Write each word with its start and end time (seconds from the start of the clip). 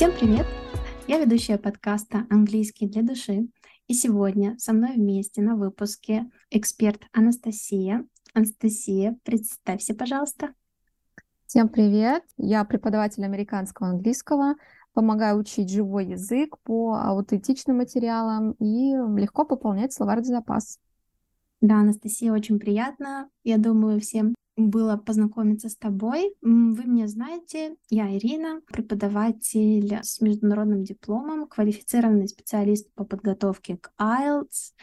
Всем 0.00 0.12
привет! 0.12 0.46
Я 1.08 1.18
ведущая 1.18 1.58
подкаста 1.58 2.26
«Английский 2.30 2.86
для 2.86 3.02
души». 3.02 3.48
И 3.86 3.92
сегодня 3.92 4.56
со 4.56 4.72
мной 4.72 4.94
вместе 4.94 5.42
на 5.42 5.56
выпуске 5.56 6.24
эксперт 6.50 7.02
Анастасия. 7.12 8.06
Анастасия, 8.32 9.18
представься, 9.24 9.94
пожалуйста. 9.94 10.54
Всем 11.44 11.68
привет! 11.68 12.22
Я 12.38 12.64
преподаватель 12.64 13.26
американского 13.26 13.90
английского, 13.90 14.54
помогаю 14.94 15.36
учить 15.36 15.70
живой 15.70 16.06
язык 16.06 16.56
по 16.62 16.94
аутентичным 16.94 17.76
материалам 17.76 18.52
и 18.52 18.94
легко 19.20 19.44
пополнять 19.44 19.92
словарный 19.92 20.24
запас. 20.24 20.78
Да, 21.60 21.80
Анастасия, 21.80 22.32
очень 22.32 22.58
приятно. 22.58 23.28
Я 23.44 23.58
думаю, 23.58 24.00
всем 24.00 24.34
было 24.56 24.96
познакомиться 24.96 25.68
с 25.68 25.76
тобой. 25.76 26.34
Вы 26.42 26.84
меня 26.84 27.08
знаете, 27.08 27.76
я 27.88 28.14
Ирина, 28.16 28.60
преподаватель 28.66 29.98
с 30.02 30.20
международным 30.20 30.84
дипломом, 30.84 31.46
квалифицированный 31.46 32.28
специалист 32.28 32.92
по 32.94 33.04
подготовке 33.04 33.76
к 33.76 33.92
IELTS. 33.98 34.74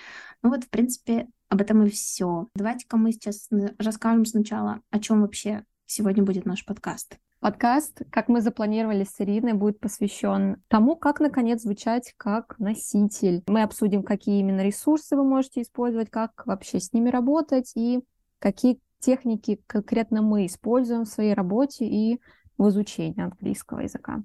Ну 0.42 0.50
вот, 0.50 0.64
в 0.64 0.70
принципе, 0.70 1.28
об 1.50 1.62
этом 1.62 1.84
и 1.84 1.90
все. 1.90 2.48
Давайте-ка 2.56 2.98
мы 2.98 3.12
сейчас 3.12 3.50
расскажем 3.78 4.26
сначала, 4.26 4.82
о 4.90 5.00
чем 5.00 5.22
вообще 5.22 5.64
сегодня 5.86 6.23
будет 6.23 6.45
наш 6.45 6.66
подкаст. 6.66 7.18
Подкаст, 7.40 8.02
как 8.09 8.30
мы 8.30 8.42
запланировали 8.42 9.04
с 9.04 9.22
Ириной, 9.22 9.54
будет 9.54 9.80
посвящен 9.80 10.58
тому, 10.70 10.95
как, 10.95 11.20
наконец, 11.20 11.62
звучать 11.62 12.14
как 12.18 12.58
носитель. 12.58 13.44
Мы 13.48 13.62
обсудим, 13.62 14.02
какие 14.02 14.40
именно 14.40 14.62
ресурсы 14.62 15.16
вы 15.16 15.23
можете 15.23 15.62
использовать, 15.62 16.09
как 16.09 16.48
вообще 16.48 16.80
с 16.80 16.94
ними 16.94 17.09
работать 17.09 17.73
и 17.76 18.00
какие 18.40 18.80
техники 19.00 19.62
конкретно 19.68 20.22
мы 20.22 20.46
используем 20.46 21.04
в 21.04 21.10
своей 21.10 21.34
работе 21.34 21.86
и 21.86 22.20
в 22.58 22.70
изучении 22.70 23.22
английского 23.22 23.80
языка. 23.80 24.23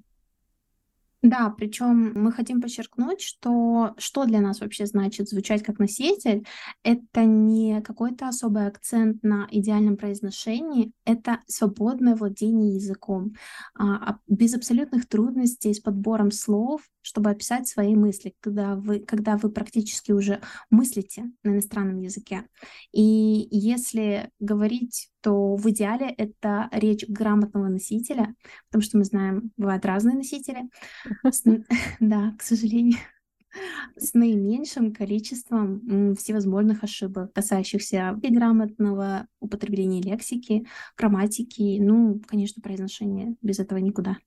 Да, 1.23 1.49
причем 1.57 2.11
мы 2.21 2.33
хотим 2.33 2.59
подчеркнуть, 2.61 3.21
что 3.21 3.93
что 3.97 4.25
для 4.25 4.41
нас 4.41 4.59
вообще 4.59 4.85
значит 4.85 5.29
звучать 5.29 5.63
как 5.63 5.79
носитель, 5.79 6.45
это 6.83 7.23
не 7.23 7.81
какой-то 7.81 8.27
особый 8.27 8.67
акцент 8.67 9.23
на 9.23 9.47
идеальном 9.49 9.95
произношении, 9.95 10.91
это 11.05 11.39
свободное 11.47 12.15
владение 12.17 12.75
языком, 12.75 13.35
а, 13.79 14.17
без 14.27 14.53
абсолютных 14.53 15.07
трудностей 15.07 15.73
с 15.73 15.79
подбором 15.79 16.29
слов, 16.29 16.81
чтобы 17.01 17.29
описать 17.29 17.69
свои 17.69 17.95
мысли, 17.95 18.35
когда 18.41 18.75
вы, 18.75 18.99
когда 18.99 19.37
вы 19.37 19.49
практически 19.49 20.11
уже 20.11 20.41
мыслите 20.69 21.31
на 21.43 21.51
иностранном 21.51 21.99
языке. 21.99 22.43
И 22.91 23.01
если 23.49 24.29
говорить, 24.41 25.09
то 25.23 25.55
в 25.55 25.69
идеале 25.69 26.09
это 26.09 26.67
речь 26.71 27.05
грамотного 27.07 27.69
носителя, 27.69 28.35
потому 28.69 28.83
что 28.83 28.97
мы 28.97 29.05
знаем, 29.05 29.51
бывают 29.57 29.85
разные 29.85 30.15
носители. 30.15 30.69
Да, 31.99 32.35
к 32.37 32.43
сожалению 32.43 32.97
с 33.97 34.13
наименьшим 34.13 34.93
количеством 34.93 36.15
всевозможных 36.15 36.83
ошибок, 36.83 37.31
касающихся 37.33 38.19
и 38.21 38.33
грамотного 38.33 39.27
употребления 39.39 40.01
лексики, 40.01 40.67
грамматики, 40.97 41.79
ну, 41.79 42.21
конечно, 42.27 42.61
произношения. 42.61 43.35
Без 43.41 43.59
этого 43.59 43.77
никуда. 43.79 44.17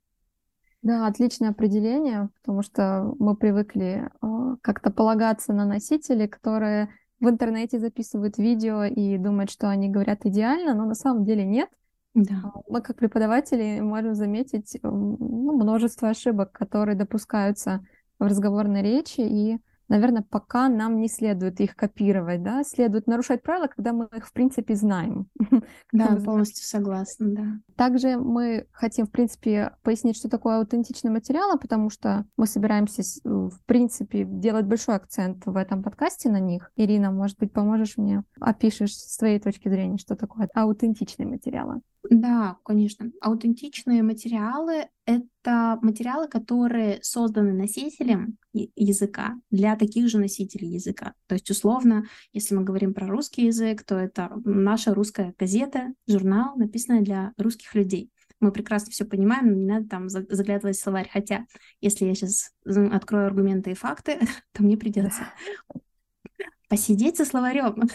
Да, 0.82 1.06
отличное 1.06 1.50
определение, 1.50 2.30
потому 2.40 2.62
что 2.62 3.14
мы 3.18 3.36
привыкли 3.36 4.08
э, 4.22 4.56
как-то 4.62 4.90
полагаться 4.90 5.52
на 5.52 5.66
носители, 5.66 6.26
которые 6.26 6.90
в 7.20 7.28
интернете 7.28 7.78
записывают 7.78 8.38
видео 8.38 8.84
и 8.84 9.16
думают, 9.18 9.50
что 9.50 9.68
они 9.68 9.88
говорят 9.88 10.24
идеально, 10.24 10.74
но 10.74 10.84
на 10.84 10.94
самом 10.94 11.24
деле 11.24 11.44
нет. 11.44 11.70
Да. 12.14 12.42
А, 12.44 12.60
мы 12.68 12.80
как 12.82 12.96
преподаватели 12.96 13.80
можем 13.80 14.14
заметить 14.14 14.78
ну, 14.82 15.52
множество 15.56 16.08
ошибок, 16.08 16.52
которые 16.52 16.96
допускаются 16.96 17.84
в 18.18 18.24
разговорной 18.24 18.82
речи, 18.82 19.20
и 19.20 19.58
наверное, 19.88 20.22
пока 20.22 20.68
нам 20.68 21.00
не 21.00 21.08
следует 21.08 21.60
их 21.60 21.76
копировать, 21.76 22.42
да, 22.42 22.62
следует 22.64 23.06
нарушать 23.06 23.42
правила, 23.42 23.66
когда 23.66 23.92
мы 23.92 24.08
их, 24.16 24.26
в 24.26 24.32
принципе, 24.32 24.74
знаем. 24.74 25.28
Да, 25.92 26.16
полностью 26.24 26.64
согласна, 26.64 27.26
да. 27.30 27.44
Также 27.76 28.18
мы 28.18 28.66
хотим, 28.72 29.06
в 29.06 29.10
принципе, 29.10 29.72
пояснить, 29.82 30.16
что 30.16 30.28
такое 30.28 30.58
аутентичный 30.58 31.10
материал, 31.10 31.58
потому 31.58 31.90
что 31.90 32.26
мы 32.36 32.46
собираемся, 32.46 33.02
в 33.24 33.58
принципе, 33.64 34.24
делать 34.24 34.66
большой 34.66 34.96
акцент 34.96 35.46
в 35.46 35.56
этом 35.56 35.82
подкасте 35.82 36.28
на 36.28 36.40
них. 36.40 36.70
Ирина, 36.76 37.10
может 37.10 37.38
быть, 37.38 37.52
поможешь 37.52 37.96
мне, 37.96 38.24
опишешь 38.40 38.94
с 38.94 39.16
твоей 39.16 39.40
точки 39.40 39.68
зрения, 39.68 39.98
что 39.98 40.16
такое 40.16 40.48
аутентичные 40.54 41.26
материалы? 41.26 41.80
Да, 42.10 42.58
конечно. 42.64 43.10
Аутентичные 43.20 44.02
материалы— 44.02 44.88
это 45.06 45.78
материалы, 45.82 46.28
которые 46.28 46.98
созданы 47.02 47.52
носителем 47.52 48.38
языка 48.52 49.36
для 49.50 49.76
таких 49.76 50.08
же 50.08 50.18
носителей 50.18 50.68
языка. 50.68 51.14
То 51.26 51.34
есть, 51.34 51.50
условно, 51.50 52.04
если 52.32 52.54
мы 52.54 52.64
говорим 52.64 52.94
про 52.94 53.06
русский 53.06 53.46
язык, 53.46 53.84
то 53.84 53.96
это 53.96 54.30
наша 54.44 54.94
русская 54.94 55.34
газета, 55.38 55.92
журнал, 56.06 56.56
написанный 56.56 57.02
для 57.02 57.32
русских 57.38 57.74
людей. 57.74 58.10
Мы 58.40 58.52
прекрасно 58.52 58.90
все 58.90 59.04
понимаем, 59.04 59.46
но 59.46 59.54
не 59.54 59.66
надо 59.66 59.88
там 59.88 60.08
заглядывать 60.08 60.76
в 60.76 60.80
словарь. 60.80 61.08
Хотя, 61.10 61.46
если 61.80 62.04
я 62.04 62.14
сейчас 62.14 62.52
открою 62.64 63.26
аргументы 63.26 63.70
и 63.70 63.74
факты, 63.74 64.18
то 64.52 64.62
мне 64.62 64.76
придется 64.76 65.22
посидеть 66.68 67.16
со 67.16 67.24
словарем 67.24 67.88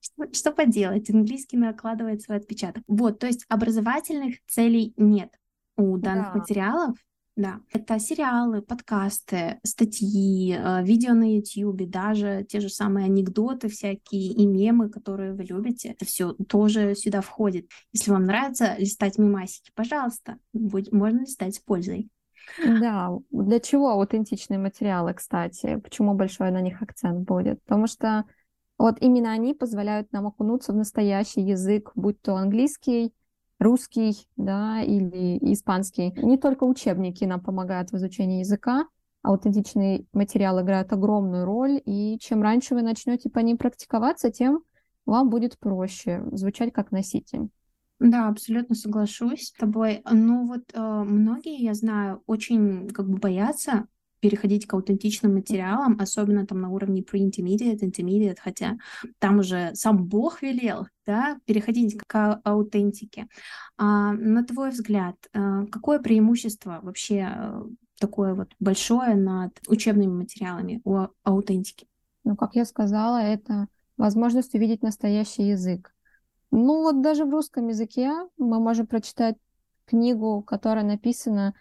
что, 0.00 0.32
что 0.32 0.52
поделать, 0.52 1.10
английский 1.10 1.56
накладывает 1.56 2.22
свой 2.22 2.38
отпечаток. 2.38 2.82
Вот, 2.86 3.18
то 3.18 3.26
есть 3.26 3.44
образовательных 3.48 4.36
целей 4.46 4.94
нет 4.96 5.30
у 5.76 5.96
данных 5.98 6.32
да. 6.32 6.38
материалов. 6.38 6.96
Да, 7.36 7.60
это 7.72 7.98
сериалы, 7.98 8.60
подкасты, 8.60 9.60
статьи, 9.64 10.52
э, 10.52 10.82
видео 10.84 11.14
на 11.14 11.36
YouTube, 11.36 11.88
даже 11.88 12.44
те 12.46 12.60
же 12.60 12.68
самые 12.68 13.06
анекдоты 13.06 13.68
всякие 13.68 14.32
и 14.32 14.44
мемы, 14.44 14.90
которые 14.90 15.32
вы 15.32 15.44
любите. 15.44 15.90
Это 15.90 16.04
все 16.04 16.34
тоже 16.34 16.94
сюда 16.94 17.22
входит. 17.22 17.70
Если 17.92 18.10
вам 18.10 18.24
нравится 18.24 18.74
листать 18.76 19.16
мемасики, 19.16 19.70
пожалуйста, 19.74 20.36
будь, 20.52 20.92
можно 20.92 21.20
листать 21.20 21.54
с 21.54 21.60
пользой. 21.60 22.10
Да, 22.62 23.10
для 23.30 23.60
чего 23.60 23.90
аутентичные 23.90 24.58
материалы, 24.58 25.14
кстати? 25.14 25.76
Почему 25.76 26.14
большой 26.14 26.50
на 26.50 26.60
них 26.60 26.82
акцент 26.82 27.26
будет? 27.26 27.62
Потому 27.62 27.86
что 27.86 28.24
вот 28.80 28.96
именно 29.00 29.30
они 29.30 29.52
позволяют 29.52 30.10
нам 30.10 30.26
окунуться 30.26 30.72
в 30.72 30.76
настоящий 30.76 31.42
язык, 31.42 31.92
будь 31.94 32.20
то 32.22 32.36
английский, 32.36 33.12
русский, 33.58 34.26
да, 34.36 34.80
или 34.80 35.36
испанский. 35.52 36.12
Не 36.16 36.38
только 36.38 36.64
учебники 36.64 37.24
нам 37.24 37.42
помогают 37.42 37.90
в 37.90 37.96
изучении 37.96 38.40
языка, 38.40 38.86
аутентичный 39.22 40.08
материал 40.14 40.62
играет 40.62 40.94
огромную 40.94 41.44
роль, 41.44 41.78
и 41.84 42.18
чем 42.22 42.40
раньше 42.42 42.74
вы 42.74 42.80
начнете 42.80 43.28
по 43.28 43.40
ним 43.40 43.58
практиковаться, 43.58 44.30
тем 44.30 44.62
вам 45.04 45.28
будет 45.28 45.58
проще 45.58 46.24
звучать 46.32 46.72
как 46.72 46.90
носитель. 46.90 47.50
Да, 47.98 48.28
абсолютно 48.28 48.74
соглашусь 48.74 49.48
с 49.48 49.52
тобой. 49.52 50.00
Ну 50.10 50.46
вот 50.46 50.62
э, 50.72 50.80
многие, 50.80 51.62
я 51.62 51.74
знаю, 51.74 52.22
очень 52.26 52.88
как 52.88 53.10
бы 53.10 53.18
боятся 53.18 53.88
переходить 54.20 54.66
к 54.66 54.74
аутентичным 54.74 55.34
материалам, 55.34 55.98
особенно 56.00 56.46
там 56.46 56.60
на 56.60 56.70
уровне 56.70 57.02
pre-intermediate, 57.02 57.80
intermediate, 57.80 58.38
хотя 58.40 58.78
там 59.18 59.38
уже 59.38 59.70
сам 59.74 60.04
Бог 60.04 60.42
велел, 60.42 60.86
да, 61.06 61.38
переходить 61.46 61.98
к 62.06 62.40
аутентике. 62.44 63.26
А, 63.76 64.12
на 64.12 64.44
твой 64.44 64.70
взгляд, 64.70 65.16
а, 65.32 65.66
какое 65.66 65.98
преимущество 65.98 66.80
вообще 66.82 67.32
э, 67.34 67.62
такое 67.98 68.34
вот 68.34 68.52
большое 68.60 69.14
над 69.14 69.58
учебными 69.66 70.12
материалами 70.12 70.80
у 70.84 71.06
аутентики? 71.22 71.86
Ну, 72.24 72.36
как 72.36 72.54
я 72.54 72.64
сказала, 72.64 73.18
это 73.18 73.68
возможность 73.96 74.54
увидеть 74.54 74.82
настоящий 74.82 75.48
язык. 75.48 75.94
Ну, 76.50 76.82
вот 76.82 77.00
даже 77.00 77.24
в 77.24 77.30
русском 77.30 77.68
языке 77.68 78.12
мы 78.36 78.60
можем 78.60 78.86
прочитать 78.86 79.36
книгу, 79.86 80.42
которая 80.42 80.84
написана 80.84 81.54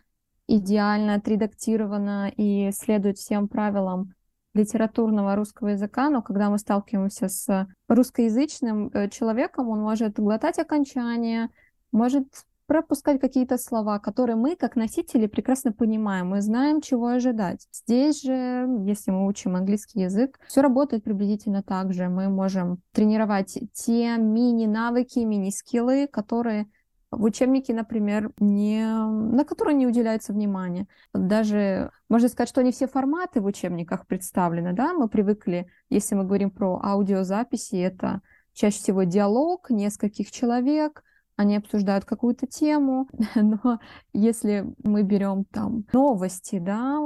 идеально 0.50 1.16
отредактировано 1.16 2.32
и 2.36 2.72
следует 2.72 3.18
всем 3.18 3.48
правилам 3.48 4.14
литературного 4.54 5.36
русского 5.36 5.70
языка, 5.70 6.10
но 6.10 6.22
когда 6.22 6.50
мы 6.50 6.58
сталкиваемся 6.58 7.30
с 7.30 7.68
русскоязычным 7.88 8.90
э, 8.90 9.10
человеком, 9.10 9.70
он 9.70 9.80
может 9.80 10.20
глотать 10.20 10.58
окончания, 10.58 11.50
может 11.92 12.26
пропускать 12.66 13.20
какие-то 13.20 13.58
слова, 13.58 13.98
которые 14.00 14.36
мы, 14.36 14.56
как 14.56 14.76
носители, 14.76 15.26
прекрасно 15.26 15.72
понимаем, 15.72 16.28
мы 16.30 16.42
знаем, 16.42 16.82
чего 16.82 17.08
ожидать. 17.08 17.68
Здесь 17.72 18.22
же, 18.22 18.68
если 18.86 19.10
мы 19.10 19.26
учим 19.28 19.56
английский 19.56 20.02
язык, 20.02 20.40
все 20.48 20.62
работает 20.62 21.04
приблизительно 21.04 21.64
так 21.64 21.94
же. 21.94 22.10
Мы 22.10 22.30
можем 22.30 22.80
тренировать 22.92 23.58
те 23.74 24.18
мини-навыки, 24.18 25.20
мини-скиллы, 25.20 26.08
которые 26.08 26.68
в 27.12 27.24
учебнике, 27.24 27.74
например, 27.74 28.32
не, 28.40 28.86
на 28.86 29.44
которые 29.44 29.76
не 29.76 29.88
уделяется 29.88 30.32
внимания. 30.34 30.88
Даже 31.14 31.92
можно 32.08 32.30
сказать, 32.30 32.50
что 32.50 32.62
не 32.62 32.72
все 32.72 32.88
форматы 32.88 33.42
в 33.42 33.46
учебниках 33.46 34.06
представлены. 34.06 34.74
Да? 34.74 34.94
Мы 34.94 35.08
привыкли, 35.08 35.68
если 35.90 36.16
мы 36.16 36.24
говорим 36.24 36.52
про 36.52 36.80
аудиозаписи, 36.84 37.76
это 37.76 38.22
чаще 38.54 38.78
всего 38.78 39.04
диалог 39.04 39.70
нескольких 39.70 40.32
человек, 40.32 41.04
они 41.40 41.56
обсуждают 41.56 42.04
какую-то 42.04 42.48
тему, 42.48 43.08
но 43.36 43.80
если 44.12 44.66
мы 44.84 45.04
берем 45.04 45.46
там 45.46 45.86
новости, 45.94 46.60
да, 46.60 47.00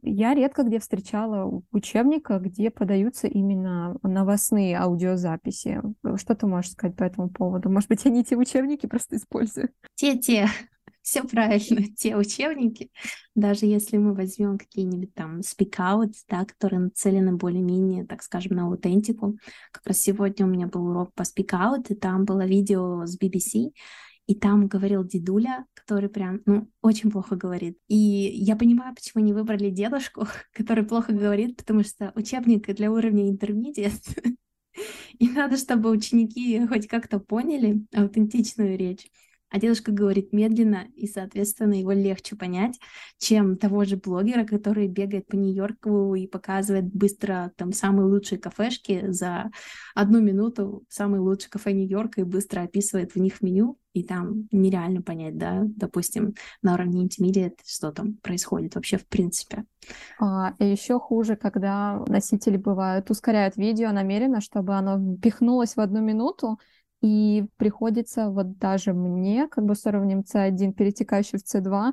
я 0.00 0.32
редко 0.32 0.62
где 0.62 0.78
встречала 0.78 1.62
учебника, 1.70 2.38
где 2.38 2.70
подаются 2.70 3.26
именно 3.26 3.96
новостные 4.02 4.78
аудиозаписи. 4.78 5.82
Что 6.16 6.34
ты 6.34 6.46
можешь 6.46 6.70
сказать 6.70 6.96
по 6.96 7.04
этому 7.04 7.28
поводу? 7.28 7.68
Может 7.68 7.90
быть, 7.90 8.06
не 8.06 8.24
те 8.24 8.36
учебники 8.36 8.86
просто 8.86 9.16
использую? 9.16 9.68
Те-те, 9.96 10.48
все 11.04 11.22
правильно, 11.22 11.86
те 11.96 12.16
учебники, 12.16 12.90
даже 13.34 13.66
если 13.66 13.98
мы 13.98 14.14
возьмем 14.14 14.58
какие-нибудь 14.58 15.14
там 15.14 15.40
speak-outs, 15.40 16.24
да, 16.28 16.44
которые 16.46 16.80
нацелены 16.80 17.36
более-менее, 17.36 18.06
так 18.06 18.22
скажем, 18.22 18.56
на 18.56 18.64
аутентику. 18.64 19.38
Как 19.70 19.86
раз 19.86 19.98
сегодня 19.98 20.46
у 20.46 20.48
меня 20.48 20.66
был 20.66 20.86
урок 20.86 21.12
по 21.14 21.22
speak-out, 21.22 21.86
и 21.90 21.94
там 21.94 22.24
было 22.24 22.46
видео 22.46 23.04
с 23.04 23.18
BBC, 23.20 23.72
и 24.26 24.34
там 24.34 24.66
говорил 24.66 25.04
дедуля, 25.04 25.66
который 25.74 26.08
прям, 26.08 26.40
ну, 26.46 26.70
очень 26.80 27.10
плохо 27.10 27.36
говорит. 27.36 27.78
И 27.88 27.96
я 27.96 28.56
понимаю, 28.56 28.94
почему 28.94 29.22
не 29.22 29.34
выбрали 29.34 29.68
дедушку, 29.68 30.26
который 30.54 30.84
плохо 30.84 31.12
говорит, 31.12 31.58
потому 31.58 31.84
что 31.84 32.12
учебник 32.14 32.74
для 32.74 32.90
уровня 32.90 33.28
интермедиат. 33.28 34.00
И 35.18 35.28
надо, 35.28 35.58
чтобы 35.58 35.90
ученики 35.90 36.66
хоть 36.66 36.88
как-то 36.88 37.20
поняли 37.20 37.84
аутентичную 37.94 38.76
речь 38.78 39.06
а 39.54 39.60
дедушка 39.60 39.92
говорит 39.92 40.32
медленно, 40.32 40.88
и, 40.96 41.06
соответственно, 41.06 41.74
его 41.74 41.92
легче 41.92 42.34
понять, 42.34 42.76
чем 43.18 43.56
того 43.56 43.84
же 43.84 43.96
блогера, 43.96 44.44
который 44.44 44.88
бегает 44.88 45.28
по 45.28 45.36
Нью-Йорку 45.36 46.16
и 46.16 46.26
показывает 46.26 46.86
быстро 46.92 47.52
там 47.54 47.72
самые 47.72 48.06
лучшие 48.06 48.40
кафешки 48.40 49.12
за 49.12 49.52
одну 49.94 50.20
минуту, 50.20 50.82
самые 50.88 51.20
лучшие 51.20 51.50
кафе 51.50 51.72
Нью-Йорка 51.72 52.22
и 52.22 52.24
быстро 52.24 52.62
описывает 52.62 53.14
в 53.14 53.20
них 53.20 53.42
меню, 53.42 53.78
и 53.92 54.02
там 54.02 54.48
нереально 54.50 55.02
понять, 55.02 55.38
да, 55.38 55.62
допустим, 55.64 56.34
на 56.60 56.74
уровне 56.74 57.06
intermediate, 57.06 57.58
что 57.64 57.92
там 57.92 58.14
происходит 58.14 58.74
вообще 58.74 58.98
в 58.98 59.06
принципе. 59.06 59.66
А, 60.18 60.52
еще 60.58 60.98
хуже, 60.98 61.36
когда 61.36 62.02
носители 62.08 62.56
бывают, 62.56 63.08
ускоряют 63.08 63.56
видео 63.56 63.92
намеренно, 63.92 64.40
чтобы 64.40 64.74
оно 64.74 65.16
пихнулось 65.18 65.76
в 65.76 65.80
одну 65.80 66.00
минуту, 66.00 66.58
и 67.04 67.44
приходится 67.58 68.30
вот 68.30 68.56
даже 68.56 68.94
мне, 68.94 69.46
как 69.48 69.66
бы 69.66 69.74
с 69.74 69.84
уровнем 69.84 70.20
C1, 70.20 70.72
перетекающий 70.72 71.38
в 71.38 71.44
C2, 71.44 71.92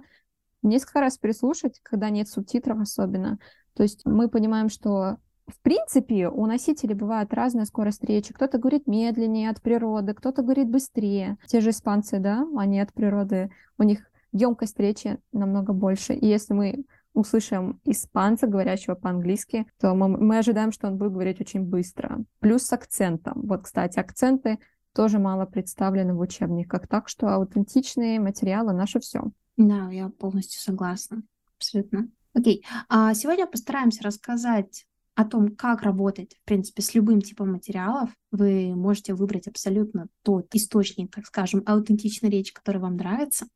несколько 0.63 1.01
раз 1.01 1.17
прислушать, 1.17 1.81
когда 1.83 2.09
нет 2.09 2.29
субтитров 2.29 2.79
особенно. 2.79 3.37
То 3.73 3.83
есть 3.83 4.05
мы 4.05 4.29
понимаем, 4.29 4.69
что 4.69 5.17
в 5.47 5.59
принципе, 5.59 6.29
у 6.29 6.45
носителей 6.45 6.95
бывает 6.95 7.33
разная 7.33 7.65
скорость 7.65 8.05
речи. 8.05 8.33
Кто-то 8.33 8.57
говорит 8.57 8.87
медленнее 8.87 9.49
от 9.49 9.61
природы, 9.61 10.13
кто-то 10.13 10.43
говорит 10.43 10.69
быстрее. 10.69 11.37
Те 11.45 11.59
же 11.59 11.71
испанцы, 11.71 12.19
да, 12.19 12.47
они 12.55 12.79
от 12.79 12.93
природы, 12.93 13.51
у 13.77 13.83
них 13.83 14.09
емкость 14.31 14.79
речи 14.79 15.19
намного 15.33 15.73
больше. 15.73 16.13
И 16.13 16.25
если 16.25 16.53
мы 16.53 16.85
услышим 17.13 17.81
испанца, 17.83 18.47
говорящего 18.47 18.95
по-английски, 18.95 19.67
то 19.77 19.93
мы, 19.93 20.07
мы 20.07 20.37
ожидаем, 20.37 20.71
что 20.71 20.87
он 20.87 20.97
будет 20.97 21.11
говорить 21.11 21.41
очень 21.41 21.63
быстро. 21.63 22.23
Плюс 22.39 22.63
с 22.63 22.71
акцентом. 22.71 23.41
Вот, 23.41 23.63
кстати, 23.63 23.99
акценты 23.99 24.57
тоже 24.93 25.19
мало 25.19 25.45
представлены 25.45 26.13
в 26.13 26.19
учебниках. 26.19 26.87
Так 26.87 27.09
что 27.09 27.27
аутентичные 27.27 28.19
материалы— 28.19 28.73
наше 28.73 28.99
все. 28.99 29.31
Да, 29.57 29.89
я 29.91 30.09
полностью 30.09 30.61
согласна. 30.61 31.23
Абсолютно. 31.57 32.09
Окей. 32.33 32.65
А 32.89 33.13
сегодня 33.13 33.45
постараемся 33.45 34.03
рассказать 34.03 34.85
о 35.15 35.25
том, 35.25 35.55
как 35.55 35.83
работать, 35.83 36.35
в 36.41 36.45
принципе, 36.45 36.81
с 36.81 36.95
любым 36.95 37.21
типом 37.21 37.51
материалов. 37.51 38.09
Вы 38.31 38.73
можете 38.75 39.13
выбрать 39.13 39.47
абсолютно 39.47 40.07
тот 40.23 40.47
источник, 40.55 41.13
так 41.13 41.25
скажем, 41.25 41.63
аутентичной 41.65 42.29
речи, 42.29 42.53
который 42.53 42.79
вам 42.79 42.95
нравится. 42.95 43.47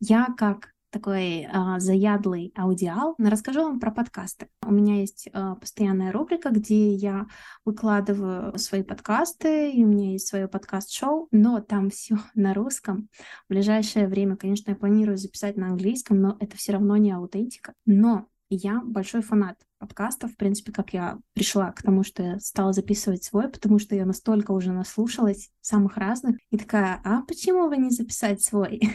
Я, 0.00 0.26
как 0.36 0.70
такой 0.96 1.46
а, 1.52 1.78
заядлый 1.78 2.54
аудиал. 2.56 3.16
Расскажу 3.18 3.62
вам 3.64 3.80
про 3.80 3.90
подкасты. 3.90 4.48
У 4.64 4.72
меня 4.72 5.00
есть 5.00 5.28
а, 5.34 5.56
постоянная 5.56 6.10
рубрика, 6.10 6.48
где 6.48 6.94
я 6.94 7.26
выкладываю 7.66 8.56
свои 8.58 8.82
подкасты, 8.82 9.72
и 9.72 9.84
у 9.84 9.88
меня 9.88 10.12
есть 10.12 10.26
свое 10.26 10.48
подкаст-шоу, 10.48 11.28
но 11.32 11.60
там 11.60 11.90
все 11.90 12.16
на 12.34 12.54
русском. 12.54 13.10
В 13.46 13.52
ближайшее 13.52 14.08
время, 14.08 14.36
конечно, 14.36 14.70
я 14.70 14.76
планирую 14.76 15.18
записать 15.18 15.58
на 15.58 15.66
английском, 15.66 16.18
но 16.18 16.38
это 16.40 16.56
все 16.56 16.72
равно 16.72 16.96
не 16.96 17.12
аутентика. 17.12 17.74
Но 17.84 18.28
я 18.48 18.80
большой 18.82 19.20
фанат 19.20 19.58
подкастов, 19.78 20.32
в 20.32 20.36
принципе, 20.36 20.72
как 20.72 20.94
я 20.94 21.18
пришла 21.34 21.72
к 21.72 21.82
тому, 21.82 22.04
что 22.04 22.22
я 22.22 22.40
стала 22.40 22.72
записывать 22.72 23.22
свой, 23.22 23.50
потому 23.50 23.78
что 23.78 23.94
я 23.94 24.06
настолько 24.06 24.52
уже 24.52 24.72
наслушалась 24.72 25.50
самых 25.60 25.98
разных, 25.98 26.38
и 26.50 26.56
такая, 26.56 27.02
а 27.04 27.20
почему 27.22 27.68
бы 27.68 27.76
не 27.76 27.90
записать 27.90 28.42
свой? 28.42 28.80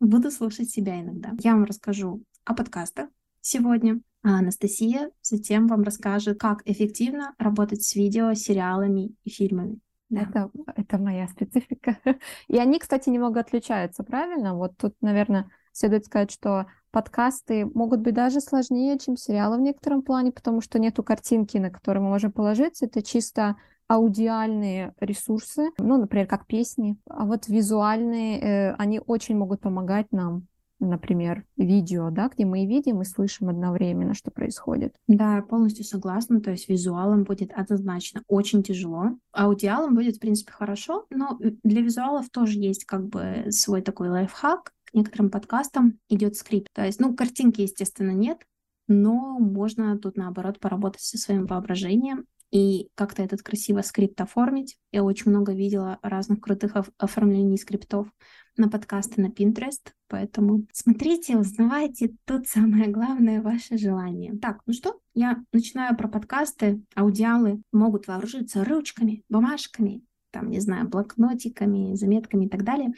Буду 0.00 0.30
слушать 0.30 0.70
себя 0.70 1.00
иногда. 1.00 1.32
Я 1.42 1.52
вам 1.52 1.64
расскажу 1.64 2.22
о 2.44 2.54
подкастах 2.54 3.08
сегодня, 3.40 4.00
а 4.22 4.38
Анастасия 4.38 5.10
затем 5.22 5.68
вам 5.68 5.82
расскажет, 5.82 6.38
как 6.38 6.62
эффективно 6.66 7.34
работать 7.38 7.82
с 7.82 7.94
видео, 7.94 8.34
сериалами 8.34 9.14
и 9.24 9.30
фильмами. 9.30 9.78
Да. 10.08 10.22
Это, 10.22 10.50
это 10.76 10.98
моя 10.98 11.26
специфика. 11.28 11.98
И 12.48 12.58
они, 12.58 12.78
кстати, 12.78 13.08
немного 13.08 13.40
отличаются, 13.40 14.04
правильно? 14.04 14.54
Вот 14.54 14.76
тут, 14.76 14.94
наверное, 15.00 15.50
следует 15.72 16.04
сказать, 16.04 16.30
что 16.30 16.66
подкасты 16.90 17.66
могут 17.66 18.00
быть 18.00 18.14
даже 18.14 18.40
сложнее, 18.40 18.98
чем 18.98 19.16
сериалы 19.16 19.56
в 19.56 19.60
некотором 19.60 20.02
плане, 20.02 20.30
потому 20.30 20.60
что 20.60 20.78
нету 20.78 21.02
картинки, 21.02 21.56
на 21.56 21.70
которую 21.70 22.04
мы 22.04 22.10
можем 22.10 22.32
положиться. 22.32 22.86
Это 22.86 23.02
чисто 23.02 23.56
аудиальные 23.88 24.94
ресурсы, 25.00 25.70
ну, 25.78 25.98
например, 25.98 26.26
как 26.26 26.46
песни, 26.46 26.96
а 27.08 27.24
вот 27.24 27.48
визуальные, 27.48 28.40
э, 28.40 28.74
они 28.74 29.00
очень 29.04 29.36
могут 29.36 29.60
помогать 29.60 30.10
нам 30.12 30.46
например, 30.78 31.44
видео, 31.56 32.10
да, 32.10 32.28
где 32.28 32.44
мы 32.44 32.64
и 32.64 32.66
видим, 32.66 33.00
и 33.00 33.04
слышим 33.04 33.48
одновременно, 33.48 34.14
что 34.14 34.30
происходит. 34.30 34.94
Да, 35.06 35.40
полностью 35.42 35.84
согласна. 35.84 36.40
То 36.40 36.50
есть 36.50 36.68
визуалом 36.68 37.24
будет 37.24 37.52
однозначно 37.52 38.22
очень 38.28 38.62
тяжело. 38.62 39.18
Аудиалом 39.32 39.94
будет, 39.94 40.16
в 40.16 40.20
принципе, 40.20 40.52
хорошо, 40.52 41.06
но 41.10 41.38
для 41.40 41.80
визуалов 41.80 42.28
тоже 42.30 42.58
есть 42.58 42.84
как 42.84 43.08
бы 43.08 43.46
свой 43.50 43.82
такой 43.82 44.10
лайфхак. 44.10 44.72
К 44.84 44.94
некоторым 44.94 45.30
подкастам 45.30 45.98
идет 46.08 46.36
скрипт. 46.36 46.68
То 46.72 46.84
есть, 46.84 47.00
ну, 47.00 47.14
картинки, 47.14 47.62
естественно, 47.62 48.10
нет, 48.10 48.38
но 48.86 49.38
можно 49.38 49.98
тут, 49.98 50.16
наоборот, 50.16 50.60
поработать 50.60 51.00
со 51.00 51.18
своим 51.18 51.46
воображением 51.46 52.26
и 52.50 52.88
как-то 52.94 53.22
этот 53.22 53.42
красиво 53.42 53.82
скрипт 53.82 54.20
оформить. 54.20 54.78
Я 54.92 55.02
очень 55.02 55.30
много 55.30 55.52
видела 55.52 55.98
разных 56.02 56.40
крутых 56.40 56.76
оформлений 56.98 57.58
скриптов 57.58 58.08
на 58.56 58.68
подкасты 58.68 59.20
на 59.20 59.26
Pinterest, 59.26 59.92
поэтому 60.08 60.66
смотрите, 60.72 61.36
узнавайте, 61.36 62.14
тут 62.24 62.48
самое 62.48 62.88
главное 62.88 63.42
ваше 63.42 63.76
желание. 63.76 64.36
Так, 64.38 64.60
ну 64.66 64.72
что, 64.72 65.00
я 65.14 65.42
начинаю 65.52 65.96
про 65.96 66.08
подкасты. 66.08 66.82
Аудиалы 66.94 67.60
могут 67.72 68.06
вооружиться 68.06 68.64
ручками, 68.64 69.24
бумажками, 69.28 70.02
там, 70.30 70.50
не 70.50 70.60
знаю, 70.60 70.88
блокнотиками, 70.88 71.94
заметками 71.94 72.46
и 72.46 72.48
так 72.48 72.64
далее. 72.64 72.92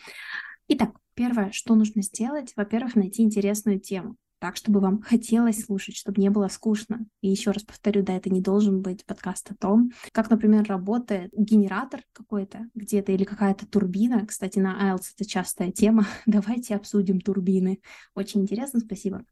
Итак, 0.68 0.96
первое, 1.14 1.50
что 1.50 1.74
нужно 1.74 2.02
сделать, 2.02 2.52
во-первых, 2.54 2.94
найти 2.94 3.22
интересную 3.22 3.80
тему 3.80 4.16
так, 4.38 4.56
чтобы 4.56 4.80
вам 4.80 5.02
хотелось 5.02 5.64
слушать, 5.64 5.96
чтобы 5.96 6.20
не 6.20 6.30
было 6.30 6.48
скучно. 6.48 7.06
И 7.20 7.28
еще 7.28 7.50
раз 7.50 7.62
повторю, 7.62 8.02
да, 8.02 8.16
это 8.16 8.30
не 8.30 8.40
должен 8.40 8.82
быть 8.82 9.04
подкаст 9.04 9.50
о 9.50 9.54
том, 9.54 9.90
как, 10.12 10.30
например, 10.30 10.64
работает 10.64 11.30
генератор 11.36 12.02
какой-то 12.12 12.68
где-то 12.74 13.12
или 13.12 13.24
какая-то 13.24 13.66
турбина. 13.66 14.26
Кстати, 14.26 14.58
на 14.58 14.92
IELTS 14.92 15.12
это 15.16 15.28
частая 15.28 15.72
тема. 15.72 16.06
Давайте 16.26 16.76
обсудим 16.76 17.20
турбины. 17.20 17.80
Очень 18.14 18.42
интересно, 18.42 18.80
спасибо 18.80 19.24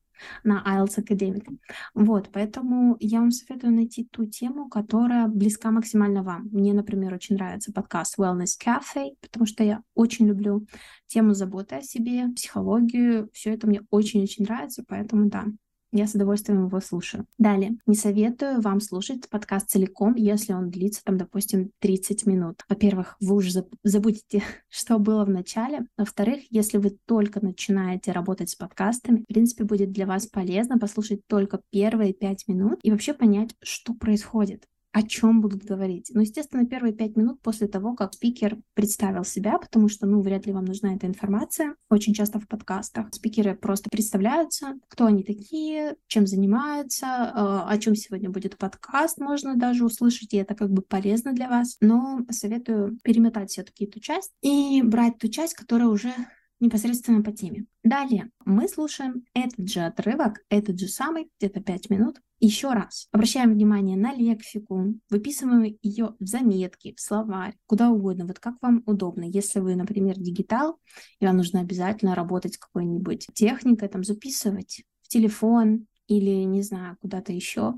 на 0.44 0.62
IELTS 0.66 0.98
Academic. 0.98 1.46
Вот, 1.94 2.30
поэтому 2.32 2.96
я 3.00 3.20
вам 3.20 3.30
советую 3.30 3.72
найти 3.72 4.04
ту 4.04 4.26
тему, 4.26 4.68
которая 4.68 5.26
близка 5.28 5.70
максимально 5.70 6.22
вам. 6.22 6.48
Мне, 6.52 6.72
например, 6.72 7.14
очень 7.14 7.36
нравится 7.36 7.72
подкаст 7.72 8.18
Wellness 8.18 8.58
Cafe, 8.62 9.10
потому 9.20 9.46
что 9.46 9.64
я 9.64 9.82
очень 9.94 10.26
люблю 10.26 10.66
тему 11.06 11.34
заботы 11.34 11.76
о 11.76 11.82
себе, 11.82 12.28
психологию. 12.28 13.28
Все 13.32 13.54
это 13.54 13.66
мне 13.66 13.82
очень-очень 13.90 14.44
нравится, 14.44 14.84
поэтому 14.86 15.28
да, 15.28 15.46
я 15.92 16.06
с 16.06 16.14
удовольствием 16.14 16.66
его 16.66 16.80
слушаю. 16.80 17.26
Далее, 17.38 17.78
не 17.86 17.94
советую 17.94 18.60
вам 18.60 18.80
слушать 18.80 19.28
подкаст 19.28 19.70
целиком, 19.70 20.14
если 20.14 20.52
он 20.52 20.70
длится, 20.70 21.02
там, 21.04 21.16
допустим, 21.16 21.70
30 21.80 22.26
минут. 22.26 22.62
Во-первых, 22.68 23.16
вы 23.20 23.36
уже 23.36 23.64
забудете, 23.82 24.42
что 24.68 24.98
было 24.98 25.24
в 25.24 25.30
начале. 25.30 25.86
Во-вторых, 25.96 26.44
если 26.50 26.78
вы 26.78 26.96
только 27.06 27.44
начинаете 27.44 28.12
работать 28.12 28.50
с 28.50 28.54
подкастами, 28.54 29.22
в 29.22 29.26
принципе, 29.26 29.64
будет 29.64 29.92
для 29.92 30.06
вас 30.06 30.26
полезно 30.26 30.78
послушать 30.78 31.20
только 31.26 31.60
первые 31.70 32.12
5 32.12 32.48
минут 32.48 32.78
и 32.82 32.90
вообще 32.90 33.14
понять, 33.14 33.54
что 33.62 33.94
происходит 33.94 34.66
о 34.92 35.02
чем 35.02 35.40
будут 35.40 35.64
говорить. 35.64 36.10
Ну, 36.14 36.22
естественно, 36.22 36.64
первые 36.64 36.94
пять 36.94 37.16
минут 37.16 37.40
после 37.42 37.68
того, 37.68 37.94
как 37.94 38.14
спикер 38.14 38.56
представил 38.74 39.24
себя, 39.24 39.58
потому 39.58 39.88
что, 39.88 40.06
ну, 40.06 40.22
вряд 40.22 40.46
ли 40.46 40.52
вам 40.52 40.64
нужна 40.64 40.94
эта 40.94 41.06
информация. 41.06 41.76
Очень 41.90 42.14
часто 42.14 42.40
в 42.40 42.48
подкастах 42.48 43.12
спикеры 43.12 43.54
просто 43.54 43.90
представляются, 43.90 44.74
кто 44.88 45.06
они 45.06 45.22
такие, 45.22 45.96
чем 46.06 46.26
занимаются, 46.26 47.06
э, 47.06 47.70
о 47.70 47.78
чем 47.78 47.94
сегодня 47.94 48.30
будет 48.30 48.56
подкаст, 48.56 49.18
можно 49.18 49.56
даже 49.56 49.84
услышать, 49.84 50.32
и 50.32 50.38
это 50.38 50.54
как 50.54 50.70
бы 50.70 50.82
полезно 50.82 51.32
для 51.32 51.48
вас. 51.48 51.76
Но 51.80 52.20
советую 52.30 52.98
перемотать 53.02 53.50
все-таки 53.50 53.84
эту 53.84 54.00
часть 54.00 54.32
и 54.42 54.80
брать 54.82 55.18
ту 55.18 55.28
часть, 55.28 55.54
которая 55.54 55.88
уже 55.88 56.12
непосредственно 56.60 57.22
по 57.22 57.32
теме. 57.32 57.66
Далее 57.84 58.30
мы 58.44 58.68
слушаем 58.68 59.24
этот 59.34 59.68
же 59.68 59.80
отрывок, 59.80 60.40
этот 60.48 60.78
же 60.78 60.88
самый, 60.88 61.30
где-то 61.38 61.60
5 61.60 61.90
минут, 61.90 62.20
еще 62.40 62.72
раз. 62.72 63.08
Обращаем 63.12 63.52
внимание 63.52 63.96
на 63.96 64.14
лексику, 64.14 64.94
выписываем 65.10 65.76
ее 65.82 66.14
в 66.18 66.26
заметки, 66.26 66.94
в 66.96 67.00
словарь, 67.00 67.56
куда 67.66 67.90
угодно, 67.90 68.26
вот 68.26 68.38
как 68.38 68.54
вам 68.60 68.82
удобно. 68.86 69.24
Если 69.24 69.60
вы, 69.60 69.74
например, 69.76 70.18
дигитал, 70.18 70.78
и 71.20 71.26
вам 71.26 71.38
нужно 71.38 71.60
обязательно 71.60 72.14
работать 72.14 72.56
какой-нибудь 72.58 73.28
техникой, 73.34 73.88
там 73.88 74.04
записывать 74.04 74.82
в 75.02 75.08
телефон 75.08 75.86
или, 76.08 76.44
не 76.44 76.62
знаю, 76.62 76.96
куда-то 77.00 77.32
еще, 77.32 77.74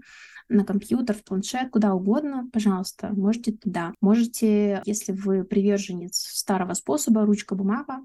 на 0.48 0.64
компьютер, 0.64 1.14
в 1.14 1.24
планшет, 1.24 1.70
куда 1.70 1.94
угодно, 1.94 2.48
пожалуйста, 2.52 3.10
можете 3.12 3.52
туда. 3.52 3.92
Можете, 4.00 4.82
если 4.86 5.12
вы 5.12 5.44
приверженец 5.44 6.16
старого 6.16 6.74
способа, 6.74 7.26
ручка, 7.26 7.54
бумага, 7.54 8.00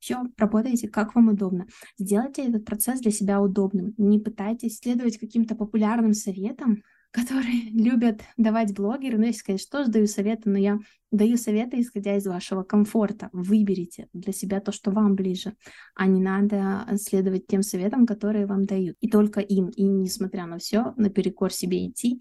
все, 0.00 0.24
работайте 0.36 0.88
как 0.88 1.14
вам 1.14 1.28
удобно. 1.28 1.66
Сделайте 1.98 2.46
этот 2.46 2.64
процесс 2.64 3.00
для 3.00 3.10
себя 3.10 3.40
удобным. 3.40 3.94
Не 3.96 4.18
пытайтесь 4.18 4.78
следовать 4.78 5.18
каким-то 5.18 5.54
популярным 5.54 6.14
советам, 6.14 6.82
которые 7.10 7.70
любят 7.70 8.20
давать 8.36 8.74
блогеры. 8.74 9.18
Ну, 9.18 9.24
если 9.24 9.40
сказать, 9.40 9.62
что 9.62 9.84
же 9.84 9.90
даю 9.90 10.06
советы, 10.06 10.50
но 10.50 10.58
я 10.58 10.78
даю 11.10 11.36
советы, 11.36 11.80
исходя 11.80 12.16
из 12.16 12.26
вашего 12.26 12.62
комфорта. 12.62 13.30
Выберите 13.32 14.08
для 14.12 14.32
себя 14.32 14.60
то, 14.60 14.72
что 14.72 14.90
вам 14.90 15.14
ближе, 15.14 15.54
а 15.94 16.06
не 16.06 16.20
надо 16.20 16.86
следовать 16.96 17.46
тем 17.46 17.62
советам, 17.62 18.06
которые 18.06 18.46
вам 18.46 18.66
дают. 18.66 18.96
И 19.00 19.08
только 19.08 19.40
им, 19.40 19.68
и 19.68 19.84
несмотря 19.84 20.46
на 20.46 20.58
все, 20.58 20.92
наперекор 20.96 21.50
себе 21.50 21.88
идти, 21.88 22.20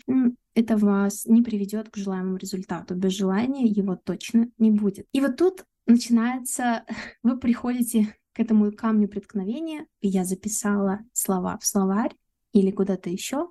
это 0.56 0.78
вас 0.78 1.26
не 1.26 1.44
приведет 1.44 1.90
к 1.90 1.98
желаемому 1.98 2.38
результату. 2.38 2.96
Без 2.96 3.12
желания 3.12 3.66
его 3.66 3.96
точно 3.96 4.50
не 4.58 4.72
будет. 4.72 5.06
И 5.12 5.20
вот 5.20 5.36
тут 5.36 5.66
начинается, 5.88 6.86
вы 7.24 7.38
приходите 7.38 8.16
к 8.34 8.40
этому 8.40 8.72
камню 8.72 9.08
преткновения, 9.08 9.88
я 10.02 10.24
записала 10.24 11.00
слова 11.14 11.58
в 11.58 11.66
словарь 11.66 12.14
или 12.54 12.72
куда-то 12.72 13.10
еще, 13.10 13.50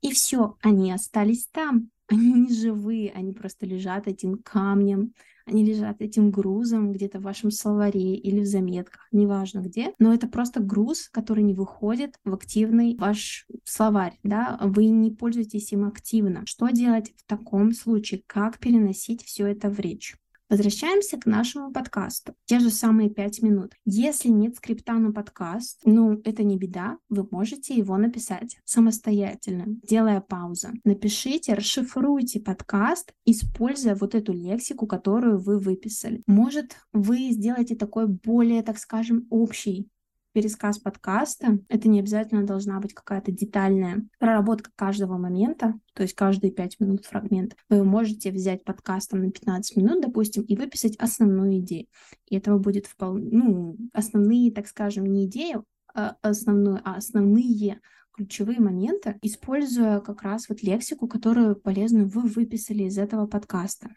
и 0.00 0.12
все, 0.12 0.56
они 0.60 0.92
остались 0.92 1.46
там. 1.46 1.90
Они 2.08 2.34
не 2.34 2.52
живые, 2.52 3.10
они 3.12 3.32
просто 3.32 3.64
лежат 3.64 4.06
этим 4.08 4.36
камнем, 4.36 5.14
они 5.46 5.64
лежат 5.64 6.02
этим 6.02 6.30
грузом 6.30 6.92
где-то 6.92 7.18
в 7.18 7.22
вашем 7.22 7.50
словаре 7.50 8.14
или 8.14 8.40
в 8.40 8.46
заметках, 8.46 9.08
неважно 9.10 9.60
где, 9.60 9.94
но 9.98 10.12
это 10.12 10.28
просто 10.28 10.60
груз, 10.60 11.08
который 11.08 11.42
не 11.44 11.54
выходит 11.54 12.18
в 12.22 12.34
активный 12.34 12.94
ваш 12.98 13.46
словарь, 13.64 14.18
да, 14.22 14.58
вы 14.60 14.88
не 14.88 15.10
пользуетесь 15.10 15.72
им 15.72 15.86
активно. 15.86 16.44
Что 16.44 16.68
делать 16.68 17.14
в 17.16 17.24
таком 17.24 17.72
случае? 17.72 18.22
Как 18.26 18.58
переносить 18.58 19.24
все 19.24 19.46
это 19.46 19.70
в 19.70 19.80
речь? 19.80 20.14
Возвращаемся 20.50 21.16
к 21.16 21.26
нашему 21.26 21.72
подкасту. 21.72 22.34
Те 22.44 22.60
же 22.60 22.70
самые 22.70 23.08
пять 23.08 23.40
минут. 23.42 23.72
Если 23.86 24.28
нет 24.28 24.56
скрипта 24.56 24.92
на 24.94 25.12
подкаст, 25.12 25.80
ну, 25.84 26.20
это 26.24 26.42
не 26.42 26.58
беда, 26.58 26.98
вы 27.08 27.26
можете 27.30 27.74
его 27.74 27.96
написать 27.96 28.58
самостоятельно, 28.64 29.64
делая 29.82 30.20
паузу. 30.20 30.68
Напишите, 30.84 31.54
расшифруйте 31.54 32.40
подкаст, 32.40 33.14
используя 33.24 33.94
вот 33.94 34.14
эту 34.14 34.32
лексику, 34.32 34.86
которую 34.86 35.38
вы 35.38 35.58
выписали. 35.58 36.22
Может, 36.26 36.76
вы 36.92 37.30
сделаете 37.30 37.74
такой 37.74 38.06
более, 38.06 38.62
так 38.62 38.78
скажем, 38.78 39.26
общий 39.30 39.88
пересказ 40.34 40.78
подкаста. 40.78 41.60
Это 41.68 41.88
не 41.88 42.00
обязательно 42.00 42.44
должна 42.44 42.80
быть 42.80 42.92
какая-то 42.92 43.32
детальная 43.32 44.06
проработка 44.18 44.70
каждого 44.74 45.16
момента, 45.16 45.74
то 45.94 46.02
есть 46.02 46.14
каждые 46.14 46.50
пять 46.50 46.78
минут 46.80 47.06
фрагмент. 47.06 47.56
Вы 47.70 47.84
можете 47.84 48.32
взять 48.32 48.64
подкастом 48.64 49.20
на 49.20 49.30
15 49.30 49.76
минут, 49.76 50.02
допустим, 50.02 50.42
и 50.42 50.56
выписать 50.56 50.96
основную 50.96 51.58
идею. 51.60 51.86
И 52.28 52.36
этого 52.36 52.58
будет 52.58 52.86
вполне, 52.86 53.30
ну, 53.30 53.76
основные, 53.92 54.52
так 54.52 54.66
скажем, 54.66 55.06
не 55.06 55.26
идеи 55.26 55.56
а 55.96 56.16
основную, 56.22 56.80
а 56.84 56.96
основные 56.96 57.80
ключевые 58.12 58.60
моменты, 58.60 59.16
используя 59.22 60.00
как 60.00 60.22
раз 60.22 60.48
вот 60.48 60.62
лексику, 60.62 61.06
которую 61.06 61.56
полезную 61.56 62.08
вы 62.08 62.22
выписали 62.22 62.84
из 62.84 62.98
этого 62.98 63.26
подкаста. 63.26 63.90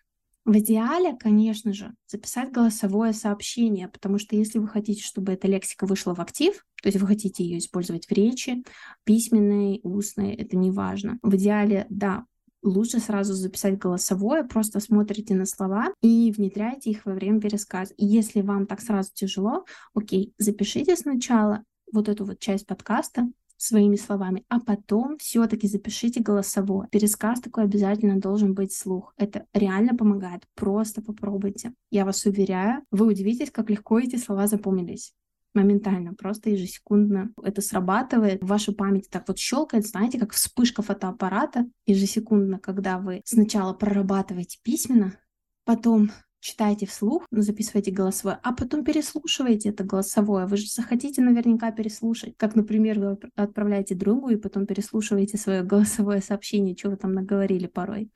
В 0.47 0.59
идеале, 0.59 1.13
конечно 1.19 1.73
же, 1.73 1.93
записать 2.07 2.53
голосовое 2.53 3.11
сообщение, 3.11 3.89
потому 3.89 4.17
что 4.17 4.37
если 4.37 4.59
вы 4.59 4.69
хотите, 4.69 5.03
чтобы 5.03 5.33
эта 5.33 5.45
лексика 5.45 5.85
вышла 5.85 6.15
в 6.15 6.21
актив, 6.21 6.65
то 6.81 6.87
есть 6.87 6.97
вы 7.01 7.05
хотите 7.05 7.43
ее 7.43 7.57
использовать 7.57 8.05
в 8.05 8.13
речи, 8.13 8.63
письменной, 9.03 9.81
устной, 9.83 10.33
это 10.35 10.55
не 10.55 10.71
важно. 10.71 11.19
В 11.21 11.35
идеале, 11.35 11.85
да, 11.89 12.23
лучше 12.63 12.99
сразу 12.99 13.33
записать 13.33 13.77
голосовое, 13.77 14.45
просто 14.45 14.79
смотрите 14.79 15.35
на 15.35 15.45
слова 15.45 15.93
и 16.01 16.31
внедряйте 16.31 16.91
их 16.91 17.05
во 17.05 17.13
время 17.13 17.41
пересказа. 17.41 17.93
И 17.95 18.05
если 18.05 18.39
вам 18.39 18.67
так 18.67 18.79
сразу 18.79 19.09
тяжело, 19.13 19.65
окей, 19.93 20.33
запишите 20.37 20.95
сначала 20.95 21.65
вот 21.91 22.07
эту 22.07 22.23
вот 22.23 22.39
часть 22.39 22.65
подкаста, 22.65 23.27
своими 23.57 23.95
словами, 23.95 24.45
а 24.49 24.59
потом 24.59 25.17
все-таки 25.17 25.67
запишите 25.67 26.21
голосовое. 26.21 26.87
Пересказ 26.91 27.41
такой 27.41 27.63
обязательно 27.63 28.19
должен 28.19 28.53
быть 28.53 28.73
слух. 28.73 29.13
Это 29.17 29.45
реально 29.53 29.95
помогает. 29.95 30.43
Просто 30.55 31.01
попробуйте. 31.01 31.73
Я 31.89 32.05
вас 32.05 32.25
уверяю, 32.25 32.83
вы 32.91 33.07
удивитесь, 33.07 33.51
как 33.51 33.69
легко 33.69 33.99
эти 33.99 34.15
слова 34.15 34.47
запомнились 34.47 35.13
моментально, 35.53 36.13
просто 36.13 36.51
ежесекундно 36.51 37.31
это 37.41 37.61
срабатывает. 37.61 38.43
Ваша 38.43 38.73
память 38.73 39.09
так 39.09 39.27
вот 39.27 39.39
щелкает, 39.39 39.87
знаете, 39.87 40.19
как 40.19 40.33
вспышка 40.33 40.83
фотоаппарата 40.83 41.67
ежесекундно, 41.85 42.59
когда 42.59 42.99
вы 42.99 43.21
сначала 43.25 43.73
прорабатываете 43.73 44.59
письменно, 44.61 45.17
потом 45.65 46.11
читайте 46.47 46.85
вслух, 46.85 47.25
записывайте 47.31 47.91
голосовое, 47.91 48.39
а 48.41 48.53
потом 48.53 48.85
переслушивайте 48.85 49.69
это 49.69 49.83
голосовое. 49.83 50.45
Вы 50.45 50.55
же 50.57 50.67
захотите 50.67 51.21
наверняка 51.21 51.71
переслушать. 51.71 52.35
Как, 52.37 52.55
например, 52.55 52.99
вы 52.99 53.17
отправляете 53.35 53.95
другу 53.95 54.29
и 54.29 54.37
потом 54.37 54.65
переслушиваете 54.65 55.37
свое 55.37 55.63
голосовое 55.63 56.21
сообщение, 56.21 56.75
что 56.77 56.89
вы 56.89 56.95
там 56.95 57.11
наговорили 57.11 57.67
порой. 57.67 58.09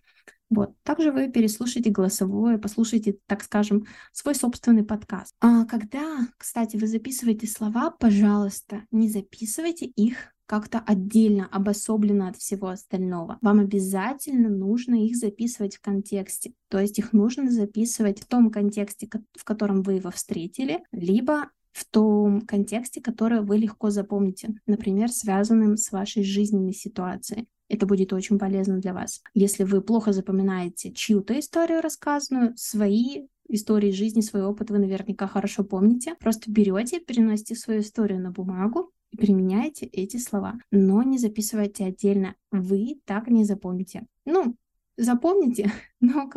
Вот. 0.49 0.73
Также 0.83 1.11
вы 1.11 1.29
переслушайте 1.29 1.89
голосовое, 1.89 2.57
послушайте, 2.57 3.17
так 3.25 3.43
скажем, 3.43 3.85
свой 4.13 4.35
собственный 4.35 4.83
подкаст. 4.83 5.33
А 5.41 5.65
когда, 5.65 6.27
кстати, 6.37 6.77
вы 6.77 6.87
записываете 6.87 7.47
слова, 7.47 7.91
пожалуйста, 7.91 8.83
не 8.91 9.09
записывайте 9.09 9.85
их 9.85 10.33
как-то 10.51 10.83
отдельно, 10.85 11.47
обособленно 11.49 12.27
от 12.27 12.35
всего 12.35 12.67
остального. 12.67 13.37
Вам 13.39 13.61
обязательно 13.61 14.49
нужно 14.49 14.95
их 14.95 15.15
записывать 15.15 15.77
в 15.77 15.81
контексте. 15.81 16.51
То 16.67 16.77
есть 16.77 16.99
их 16.99 17.13
нужно 17.13 17.49
записывать 17.49 18.19
в 18.19 18.25
том 18.25 18.51
контексте, 18.51 19.07
в 19.39 19.45
котором 19.45 19.81
вы 19.81 19.93
его 19.93 20.11
встретили, 20.11 20.83
либо 20.91 21.45
в 21.71 21.85
том 21.85 22.41
контексте, 22.41 22.99
который 22.99 23.39
вы 23.39 23.59
легко 23.59 23.91
запомните, 23.91 24.53
например, 24.67 25.09
связанным 25.09 25.77
с 25.77 25.89
вашей 25.93 26.25
жизненной 26.25 26.73
ситуацией. 26.73 27.47
Это 27.69 27.85
будет 27.85 28.11
очень 28.11 28.37
полезно 28.37 28.79
для 28.79 28.93
вас. 28.93 29.21
Если 29.33 29.63
вы 29.63 29.79
плохо 29.79 30.11
запоминаете 30.11 30.91
чью-то 30.91 31.39
историю 31.39 31.79
рассказанную, 31.79 32.57
свои 32.57 33.27
истории 33.47 33.91
жизни, 33.91 34.19
свой 34.19 34.43
опыт 34.43 34.69
вы 34.69 34.79
наверняка 34.79 35.27
хорошо 35.27 35.63
помните. 35.63 36.15
Просто 36.19 36.51
берете, 36.51 36.99
переносите 36.99 37.55
свою 37.55 37.79
историю 37.79 38.19
на 38.19 38.31
бумагу, 38.31 38.91
и 39.11 39.17
применяйте 39.17 39.85
эти 39.85 40.17
слова, 40.17 40.59
но 40.71 41.03
не 41.03 41.17
записывайте 41.17 41.85
отдельно. 41.85 42.35
Вы 42.51 43.01
так 43.05 43.27
не 43.27 43.43
запомните. 43.43 44.07
Ну, 44.25 44.55
запомните, 44.97 45.71
но 45.99 46.29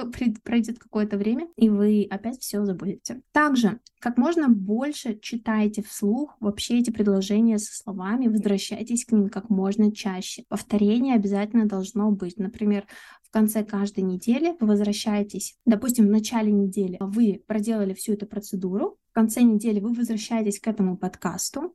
пройдет 0.43 0.79
какое-то 0.79 1.17
время, 1.17 1.49
и 1.57 1.69
вы 1.69 2.07
опять 2.11 2.41
все 2.41 2.65
забудете. 2.65 3.23
Также, 3.33 3.81
как 4.01 4.17
можно 4.17 4.49
больше 4.49 5.19
читайте 5.21 5.83
вслух 5.83 6.37
вообще 6.41 6.79
эти 6.79 6.91
предложения 6.91 7.59
со 7.59 7.75
словами, 7.75 8.29
возвращайтесь 8.29 9.05
к 9.05 9.13
ним 9.13 9.29
как 9.29 9.51
можно 9.51 9.93
чаще. 9.93 10.45
Повторение 10.49 11.15
обязательно 11.15 11.67
должно 11.67 12.11
быть. 12.11 12.39
Например, 12.39 12.87
в 13.23 13.31
конце 13.31 13.65
каждой 13.65 14.05
недели 14.05 14.57
вы 14.61 14.67
возвращаетесь, 14.67 15.57
допустим, 15.65 16.07
в 16.07 16.11
начале 16.11 16.53
недели 16.53 16.97
вы 17.01 17.43
проделали 17.47 17.95
всю 17.95 18.13
эту 18.13 18.27
процедуру, 18.27 18.99
в 19.11 19.15
конце 19.15 19.43
недели 19.43 19.81
вы 19.81 19.93
возвращаетесь 19.93 20.61
к 20.61 20.69
этому 20.69 20.97
подкасту, 20.97 21.75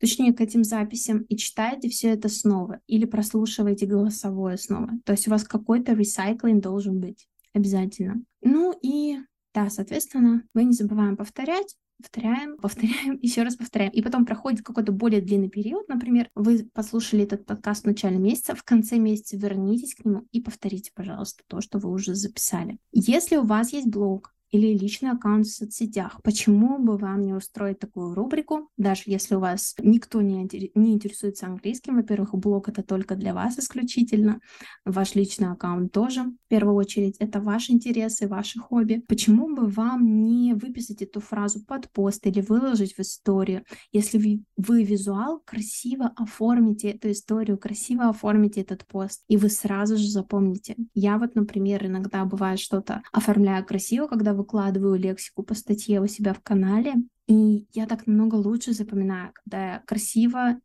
точнее, 0.00 0.32
к 0.32 0.40
этим 0.40 0.64
записям 0.64 1.22
и 1.22 1.36
читаете 1.36 1.88
все 1.88 2.08
это 2.08 2.28
снова 2.28 2.80
или 2.86 3.04
прослушиваете 3.04 3.86
голосовое 3.86 4.56
снова. 4.56 4.90
То 5.04 5.12
есть 5.12 5.28
у 5.28 5.30
вас 5.30 5.44
какой-то 5.44 5.92
ресайклинг 5.92 6.62
должен 6.62 6.98
быть 6.98 7.28
обязательно. 7.52 8.22
Ну 8.42 8.76
и 8.82 9.18
да, 9.54 9.68
соответственно, 9.68 10.44
мы 10.54 10.64
не 10.64 10.72
забываем 10.72 11.16
повторять, 11.16 11.76
повторяем, 11.98 12.56
повторяем, 12.56 13.18
еще 13.22 13.42
раз 13.42 13.56
повторяем. 13.56 13.92
И 13.92 14.02
потом 14.02 14.24
проходит 14.24 14.62
какой-то 14.62 14.92
более 14.92 15.20
длинный 15.20 15.50
период, 15.50 15.88
например, 15.88 16.28
вы 16.34 16.68
послушали 16.72 17.24
этот 17.24 17.44
подкаст 17.46 17.82
в 17.82 17.86
начале 17.86 18.18
месяца, 18.18 18.54
в 18.54 18.64
конце 18.64 18.98
месяца 18.98 19.36
вернитесь 19.36 19.94
к 19.94 20.04
нему 20.04 20.26
и 20.32 20.40
повторите, 20.40 20.90
пожалуйста, 20.94 21.42
то, 21.46 21.60
что 21.60 21.78
вы 21.78 21.90
уже 21.90 22.14
записали. 22.14 22.78
Если 22.92 23.36
у 23.36 23.44
вас 23.44 23.72
есть 23.72 23.88
блог, 23.88 24.34
или 24.50 24.76
личный 24.76 25.10
аккаунт 25.10 25.46
в 25.46 25.54
соцсетях. 25.54 26.20
Почему 26.22 26.78
бы 26.78 26.96
вам 26.96 27.22
не 27.22 27.34
устроить 27.34 27.78
такую 27.78 28.14
рубрику, 28.14 28.68
даже 28.76 29.02
если 29.06 29.36
у 29.36 29.40
вас 29.40 29.74
никто 29.78 30.20
не, 30.20 30.48
не 30.74 30.92
интересуется 30.92 31.46
английским? 31.46 31.96
Во-первых, 31.96 32.34
блог 32.34 32.68
это 32.68 32.82
только 32.82 33.16
для 33.16 33.34
вас 33.34 33.58
исключительно, 33.58 34.40
ваш 34.84 35.14
личный 35.14 35.50
аккаунт 35.50 35.92
тоже. 35.92 36.22
В 36.22 36.48
первую 36.48 36.76
очередь, 36.76 37.16
это 37.18 37.40
ваши 37.40 37.72
интересы, 37.72 38.28
ваши 38.28 38.58
хобби. 38.58 39.02
Почему 39.08 39.54
бы 39.54 39.66
вам 39.66 40.24
не 40.24 40.54
выписать 40.54 41.02
эту 41.02 41.20
фразу 41.20 41.64
под 41.64 41.90
пост 41.90 42.26
или 42.26 42.40
выложить 42.40 42.94
в 42.94 43.00
историю? 43.00 43.64
Если 43.92 44.18
вы, 44.18 44.42
вы 44.56 44.84
визуал, 44.84 45.40
красиво 45.44 46.12
оформите 46.16 46.90
эту 46.90 47.10
историю, 47.10 47.58
красиво 47.58 48.08
оформите 48.08 48.60
этот 48.60 48.86
пост, 48.86 49.22
и 49.28 49.36
вы 49.36 49.48
сразу 49.48 49.96
же 49.96 50.08
запомните. 50.08 50.76
Я 50.94 51.18
вот, 51.18 51.34
например, 51.34 51.86
иногда 51.86 52.24
бывает 52.24 52.58
что-то 52.58 53.02
оформляю 53.12 53.64
красиво, 53.64 54.06
когда 54.06 54.34
выкладываю 54.40 54.98
лексику 54.98 55.42
по 55.42 55.54
статье 55.54 56.00
у 56.00 56.06
себя 56.06 56.34
в 56.34 56.40
канале, 56.40 56.94
и 57.26 57.66
я 57.72 57.86
так 57.86 58.06
намного 58.06 58.34
лучше 58.34 58.72
запоминаю, 58.72 59.32
когда 59.32 59.72
я 59.72 59.82
красиво 59.86 60.56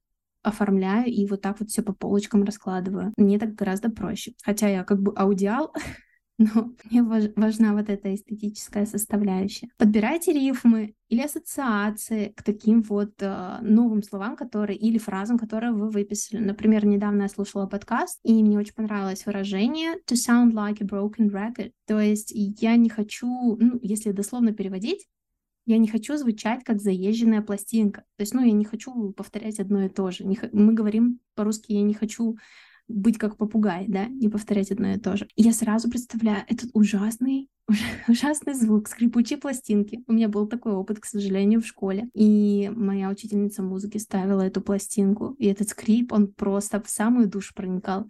оформляю 0.42 1.08
и 1.08 1.26
вот 1.26 1.42
так 1.42 1.60
вот 1.60 1.70
все 1.70 1.82
по 1.82 1.94
полочкам 1.94 2.44
раскладываю. 2.44 3.14
Мне 3.18 3.40
так 3.40 3.56
гораздо 3.56 3.90
проще. 3.90 4.34
Хотя 4.44 4.68
я 4.68 4.84
как 4.84 5.02
бы 5.02 5.12
аудиал, 5.16 5.74
но 6.38 6.74
мне 6.84 7.02
важна 7.02 7.74
вот 7.74 7.90
эта 7.90 8.14
эстетическая 8.14 8.86
составляющая. 8.86 9.70
Подбирайте 9.78 10.34
рифмы 10.34 10.96
или 11.08 11.22
ассоциации 11.22 12.34
к 12.36 12.44
таким 12.44 12.82
вот 12.82 13.14
э, 13.20 13.58
новым 13.62 14.04
словам, 14.04 14.36
которые 14.36 14.78
или 14.78 14.98
фразам, 14.98 15.38
которые 15.38 15.72
вы 15.72 15.90
выписали. 15.90 16.42
Например, 16.42 16.86
недавно 16.86 17.24
я 17.24 17.30
слушала 17.30 17.68
подкаст, 17.68 18.20
и 18.24 18.44
мне 18.44 18.58
очень 18.58 18.74
понравилось 18.74 19.26
выражение 19.26 19.96
to 20.10 20.16
sound 20.16 20.52
like 20.52 20.82
a 20.82 20.86
broken 20.86 21.30
record. 21.30 21.72
То 21.88 22.00
есть 22.02 22.32
я 22.34 22.76
не 22.76 22.90
хочу, 22.90 23.56
ну, 23.58 23.80
если 23.82 24.12
дословно 24.12 24.52
переводить, 24.52 25.08
я 25.66 25.78
не 25.78 25.88
хочу 25.88 26.18
звучать 26.18 26.64
как 26.64 26.82
заезженная 26.82 27.42
пластинка. 27.42 28.02
То 28.18 28.22
есть, 28.22 28.34
ну, 28.34 28.44
я 28.44 28.52
не 28.52 28.66
хочу 28.66 29.12
повторять 29.14 29.60
одно 29.60 29.86
и 29.86 29.90
то 29.90 30.12
же. 30.12 30.26
Не, 30.26 30.38
мы 30.52 30.74
говорим 30.74 31.20
по-русски, 31.34 31.72
я 31.72 31.82
не 31.82 31.94
хочу 31.94 32.38
быть 32.88 33.18
как 33.18 33.38
попугай, 33.38 33.86
да, 33.88 34.08
не 34.08 34.30
повторять 34.30 34.72
одно 34.72 34.94
и 34.94 35.00
то 35.00 35.18
же. 35.18 35.28
Я 35.36 35.54
сразу 35.54 35.90
представляю 35.90 36.44
этот 36.48 36.70
ужасный, 36.74 37.50
ужасный 38.08 38.54
звук 38.54 38.88
скрипучей 38.88 39.38
пластинки. 39.38 40.04
У 40.08 40.14
меня 40.14 40.30
был 40.30 40.48
такой 40.48 40.74
опыт, 40.74 41.00
к 41.00 41.06
сожалению, 41.06 41.62
в 41.62 41.68
школе. 41.68 42.10
И 42.14 42.72
моя 42.76 43.10
учительница 43.10 43.64
музыки 43.64 43.98
ставила 43.98 44.42
эту 44.42 44.62
пластинку, 44.62 45.36
и 45.40 45.48
этот 45.48 45.70
скрип, 45.70 46.14
он 46.14 46.28
просто 46.28 46.82
в 46.82 46.90
самую 46.90 47.28
душу 47.28 47.54
проникал 47.56 48.08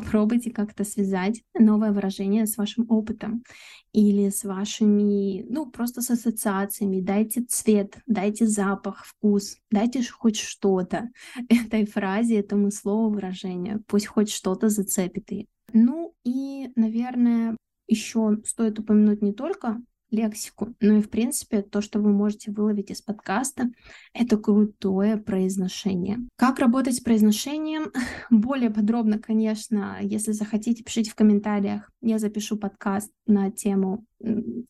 попробуйте 0.00 0.50
как-то 0.50 0.82
связать 0.82 1.42
новое 1.56 1.92
выражение 1.92 2.46
с 2.46 2.56
вашим 2.56 2.86
опытом 2.88 3.44
или 3.92 4.28
с 4.28 4.42
вашими, 4.42 5.44
ну, 5.48 5.70
просто 5.70 6.02
с 6.02 6.10
ассоциациями. 6.10 7.00
Дайте 7.00 7.42
цвет, 7.42 7.98
дайте 8.06 8.48
запах, 8.48 9.04
вкус, 9.04 9.58
дайте 9.70 10.02
хоть 10.02 10.36
что-то 10.36 11.10
этой 11.48 11.86
фразе, 11.86 12.40
этому 12.40 12.72
слову, 12.72 13.14
выражению. 13.14 13.84
Пусть 13.86 14.06
хоть 14.06 14.30
что-то 14.30 14.68
зацепит 14.68 15.30
ее. 15.30 15.46
Ну 15.72 16.12
и, 16.24 16.72
наверное, 16.74 17.56
еще 17.86 18.38
стоит 18.44 18.80
упомянуть 18.80 19.22
не 19.22 19.32
только 19.32 19.80
лексику. 20.10 20.74
Ну 20.80 20.98
и, 20.98 21.02
в 21.02 21.10
принципе, 21.10 21.62
то, 21.62 21.80
что 21.80 22.00
вы 22.00 22.12
можете 22.12 22.50
выловить 22.50 22.90
из 22.90 23.02
подкаста, 23.02 23.70
это 24.12 24.36
крутое 24.36 25.16
произношение. 25.16 26.18
Как 26.36 26.58
работать 26.58 26.96
с 26.96 27.00
произношением? 27.00 27.92
Более 28.30 28.70
подробно, 28.70 29.18
конечно, 29.18 29.98
если 30.00 30.32
захотите, 30.32 30.84
пишите 30.84 31.10
в 31.10 31.14
комментариях. 31.14 31.90
Я 32.00 32.18
запишу 32.18 32.56
подкаст 32.56 33.10
на 33.26 33.50
тему 33.50 34.04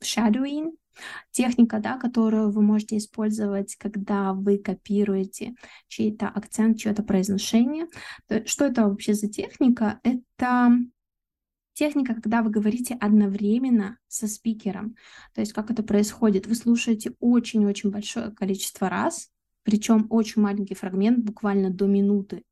shadowing, 0.02 0.72
техника, 1.30 1.80
да, 1.80 1.98
которую 1.98 2.50
вы 2.50 2.62
можете 2.62 2.96
использовать, 2.96 3.76
когда 3.76 4.32
вы 4.32 4.58
копируете 4.58 5.54
чей-то 5.88 6.28
акцент, 6.28 6.78
чье-то 6.78 7.02
произношение. 7.02 7.86
Что 8.46 8.66
это 8.66 8.88
вообще 8.88 9.14
за 9.14 9.28
техника? 9.28 10.00
Это 10.02 10.78
Техника, 11.74 12.14
когда 12.14 12.42
вы 12.42 12.50
говорите 12.50 12.94
одновременно 12.94 13.98
со 14.06 14.28
спикером. 14.28 14.94
То 15.34 15.40
есть 15.40 15.52
как 15.52 15.70
это 15.72 15.82
происходит? 15.82 16.46
Вы 16.46 16.54
слушаете 16.54 17.14
очень-очень 17.18 17.90
большое 17.90 18.30
количество 18.30 18.88
раз, 18.88 19.30
причем 19.64 20.06
очень 20.10 20.40
маленький 20.40 20.74
фрагмент, 20.74 21.24
буквально 21.24 21.70
до 21.70 21.86
минуты, 21.86 22.44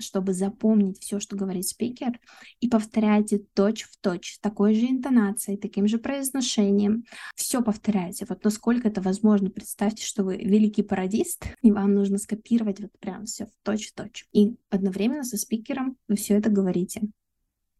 чтобы 0.00 0.32
запомнить 0.32 1.00
все, 1.00 1.20
что 1.20 1.36
говорит 1.36 1.68
спикер, 1.68 2.18
и 2.58 2.68
повторяете 2.68 3.38
точь 3.54 3.84
в 3.84 3.96
точь, 4.00 4.38
такой 4.40 4.74
же 4.74 4.86
интонацией, 4.86 5.56
таким 5.56 5.86
же 5.86 5.98
произношением. 5.98 7.04
Все 7.36 7.62
повторяете. 7.62 8.26
Вот 8.28 8.42
насколько 8.42 8.88
это 8.88 9.00
возможно. 9.00 9.50
Представьте, 9.50 10.04
что 10.04 10.24
вы 10.24 10.36
великий 10.36 10.82
пародист, 10.82 11.44
и 11.62 11.70
вам 11.70 11.94
нужно 11.94 12.18
скопировать 12.18 12.80
вот 12.80 12.90
прям 12.98 13.26
все 13.26 13.46
в 13.46 13.50
точь 13.62 13.90
в 13.90 13.94
точь. 13.94 14.26
И 14.32 14.56
одновременно 14.70 15.22
со 15.22 15.36
спикером 15.36 15.96
вы 16.08 16.16
все 16.16 16.34
это 16.34 16.50
говорите. 16.50 17.02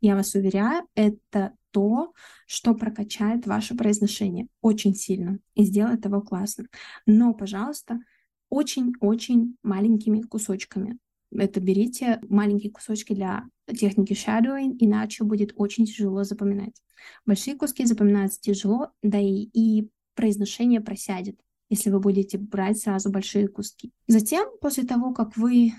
Я 0.01 0.15
вас 0.15 0.35
уверяю, 0.35 0.87
это 0.95 1.55
то, 1.71 2.13
что 2.47 2.75
прокачает 2.75 3.47
ваше 3.47 3.75
произношение 3.77 4.49
очень 4.61 4.95
сильно 4.95 5.39
и 5.55 5.65
сделает 5.65 6.05
его 6.05 6.21
классно. 6.21 6.67
Но, 7.07 7.35
пожалуйста, 7.35 8.01
очень-очень 8.49 9.57
маленькими 9.63 10.23
кусочками. 10.23 10.99
Это 11.31 11.61
берите 11.61 12.21
маленькие 12.29 12.73
кусочки 12.73 13.13
для 13.13 13.45
техники 13.67 14.15
shadowing, 14.15 14.77
иначе 14.79 15.25
будет 15.25 15.53
очень 15.57 15.85
тяжело 15.85 16.25
запоминать. 16.25 16.81
Большие 17.27 17.57
куски 17.57 17.85
запоминаются 17.85 18.41
тяжело, 18.41 18.93
да 19.03 19.19
и, 19.21 19.49
и 19.53 19.91
произношение 20.15 20.81
просядет, 20.81 21.39
если 21.69 21.91
вы 21.91 22.01
будете 22.01 22.39
брать 22.39 22.79
сразу 22.79 23.11
большие 23.11 23.47
куски. 23.49 23.93
Затем, 24.07 24.49
после 24.61 24.85
того, 24.85 25.13
как 25.13 25.37
вы 25.37 25.75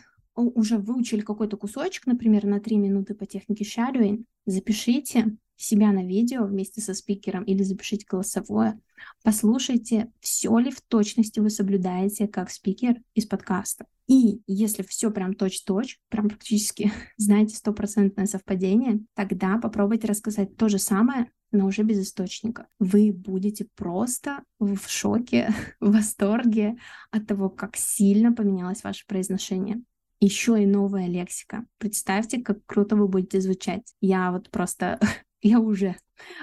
уже 0.47 0.77
выучили 0.77 1.21
какой-то 1.21 1.57
кусочек, 1.57 2.05
например, 2.07 2.45
на 2.45 2.59
3 2.59 2.77
минуты 2.77 3.15
по 3.15 3.25
технике 3.25 3.63
shadowing, 3.63 4.23
запишите 4.45 5.37
себя 5.61 5.91
на 5.91 6.05
видео 6.05 6.45
вместе 6.45 6.79
со 6.81 6.93
спикером 6.93 7.43
или 7.43 7.63
запишите 7.63 8.05
голосовое, 8.09 8.79
послушайте, 9.23 10.11
все 10.21 10.57
ли 10.57 10.71
в 10.71 10.81
точности 10.81 11.39
вы 11.39 11.49
соблюдаете 11.49 12.27
как 12.27 12.49
спикер 12.49 13.01
из 13.13 13.25
подкаста. 13.25 13.85
И 14.07 14.41
если 14.47 14.83
все 14.83 15.11
прям 15.11 15.35
точь-точь, 15.35 15.99
прям 16.09 16.29
практически 16.29 16.91
знаете 17.17 17.55
стопроцентное 17.55 18.25
совпадение, 18.25 19.01
тогда 19.13 19.57
попробуйте 19.57 20.07
рассказать 20.07 20.55
то 20.55 20.69
же 20.69 20.79
самое, 20.79 21.29
но 21.51 21.65
уже 21.65 21.83
без 21.83 21.99
источника. 21.99 22.67
Вы 22.79 23.11
будете 23.11 23.67
просто 23.75 24.43
в 24.59 24.87
шоке, 24.87 25.53
в 25.79 25.91
восторге 25.91 26.77
от 27.11 27.27
того, 27.27 27.49
как 27.49 27.75
сильно 27.75 28.33
поменялось 28.33 28.83
ваше 28.83 29.05
произношение 29.07 29.81
еще 30.19 30.61
и 30.61 30.65
новая 30.65 31.07
лексика. 31.07 31.65
Представьте, 31.77 32.41
как 32.41 32.65
круто 32.65 32.95
вы 32.95 33.07
будете 33.07 33.39
звучать. 33.41 33.93
Я 34.01 34.31
вот 34.31 34.49
просто, 34.49 34.99
я 35.41 35.59
уже 35.59 35.95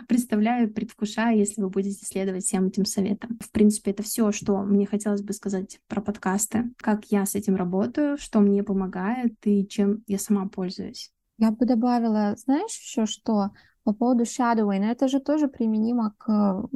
представляю, 0.08 0.72
предвкушаю, 0.72 1.38
если 1.38 1.60
вы 1.60 1.68
будете 1.68 2.04
следовать 2.04 2.44
всем 2.44 2.66
этим 2.66 2.84
советам. 2.84 3.38
В 3.40 3.50
принципе, 3.50 3.90
это 3.90 4.02
все, 4.02 4.32
что 4.32 4.62
мне 4.62 4.86
хотелось 4.86 5.22
бы 5.22 5.32
сказать 5.32 5.78
про 5.88 6.00
подкасты, 6.00 6.70
как 6.78 7.06
я 7.06 7.26
с 7.26 7.34
этим 7.34 7.56
работаю, 7.56 8.16
что 8.16 8.40
мне 8.40 8.62
помогает 8.62 9.34
и 9.44 9.66
чем 9.66 10.02
я 10.06 10.18
сама 10.18 10.48
пользуюсь. 10.48 11.12
Я 11.38 11.50
бы 11.50 11.66
добавила, 11.66 12.34
знаешь, 12.36 12.78
еще 12.78 13.04
что? 13.04 13.50
По 13.84 13.92
поводу 13.92 14.24
shadowing, 14.24 14.84
это 14.84 15.06
же 15.06 15.20
тоже 15.20 15.46
применимо 15.46 16.12
к 16.18 16.68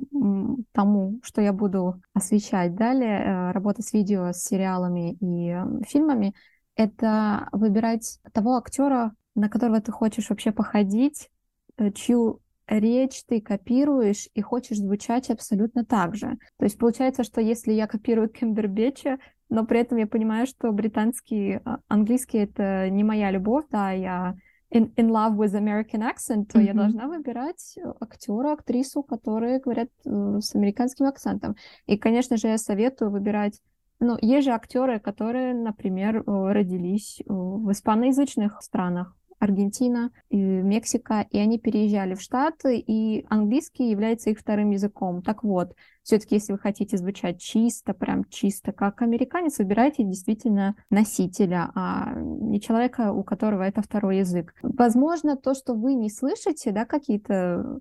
тому, 0.70 1.18
что 1.24 1.40
я 1.40 1.52
буду 1.52 2.00
освещать 2.14 2.76
далее, 2.76 3.18
э, 3.18 3.50
работа 3.50 3.82
с 3.82 3.92
видео, 3.92 4.30
с 4.32 4.44
сериалами 4.44 5.16
и 5.20 5.56
фильмами 5.88 6.34
это 6.80 7.48
выбирать 7.52 8.18
того 8.32 8.56
актера, 8.56 9.14
на 9.34 9.50
которого 9.50 9.82
ты 9.82 9.92
хочешь 9.92 10.30
вообще 10.30 10.50
походить, 10.50 11.28
э, 11.76 11.90
чью 11.92 12.40
речь 12.66 13.22
ты 13.26 13.40
копируешь 13.42 14.28
и 14.32 14.40
хочешь 14.40 14.78
звучать 14.78 15.28
абсолютно 15.28 15.84
так 15.84 16.14
же. 16.14 16.38
То 16.56 16.64
есть 16.64 16.78
получается, 16.78 17.22
что 17.22 17.40
если 17.40 17.72
я 17.72 17.86
копирую 17.86 18.30
Кембербеча, 18.30 19.18
но 19.50 19.66
при 19.66 19.80
этом 19.80 19.98
я 19.98 20.06
понимаю, 20.06 20.46
что 20.46 20.72
британский 20.72 21.60
а, 21.64 21.80
английский 21.88 22.38
это 22.38 22.88
не 22.88 23.04
моя 23.04 23.30
любовь, 23.30 23.64
да, 23.70 23.90
я 23.90 24.36
in, 24.72 24.94
in 24.94 25.10
love 25.10 25.36
with 25.36 25.52
American 25.54 26.02
accent, 26.02 26.46
то 26.46 26.60
mm-hmm. 26.60 26.64
я 26.64 26.74
должна 26.74 27.08
выбирать 27.08 27.76
актера, 28.00 28.52
актрису, 28.52 29.02
которые 29.02 29.58
говорят 29.58 29.90
э, 30.06 30.38
с 30.40 30.54
американским 30.54 31.06
акцентом. 31.06 31.56
И, 31.86 31.98
конечно 31.98 32.36
же, 32.36 32.46
я 32.46 32.56
советую 32.56 33.10
выбирать 33.10 33.60
ну, 34.00 34.16
есть 34.20 34.46
же 34.46 34.52
актеры, 34.52 34.98
которые, 34.98 35.54
например, 35.54 36.24
родились 36.26 37.20
в 37.26 37.70
испаноязычных 37.70 38.60
странах, 38.62 39.14
Аргентина, 39.38 40.10
и 40.28 40.36
Мексика, 40.36 41.26
и 41.30 41.38
они 41.38 41.58
переезжали 41.58 42.14
в 42.14 42.20
Штаты, 42.20 42.76
и 42.78 43.24
английский 43.30 43.90
является 43.90 44.28
их 44.28 44.38
вторым 44.38 44.70
языком. 44.70 45.22
Так 45.22 45.42
вот, 45.42 45.74
все-таки, 46.02 46.34
если 46.34 46.52
вы 46.52 46.58
хотите 46.58 46.98
звучать 46.98 47.40
чисто, 47.40 47.94
прям 47.94 48.24
чисто, 48.28 48.72
как 48.72 49.00
американец, 49.00 49.58
выбирайте 49.58 50.04
действительно 50.04 50.76
носителя, 50.90 51.70
а 51.74 52.12
не 52.16 52.60
человека, 52.60 53.12
у 53.12 53.24
которого 53.24 53.62
это 53.62 53.80
второй 53.80 54.18
язык. 54.18 54.54
Возможно, 54.62 55.36
то, 55.36 55.54
что 55.54 55.72
вы 55.72 55.94
не 55.94 56.10
слышите, 56.10 56.70
да, 56.70 56.84
какие-то 56.84 57.80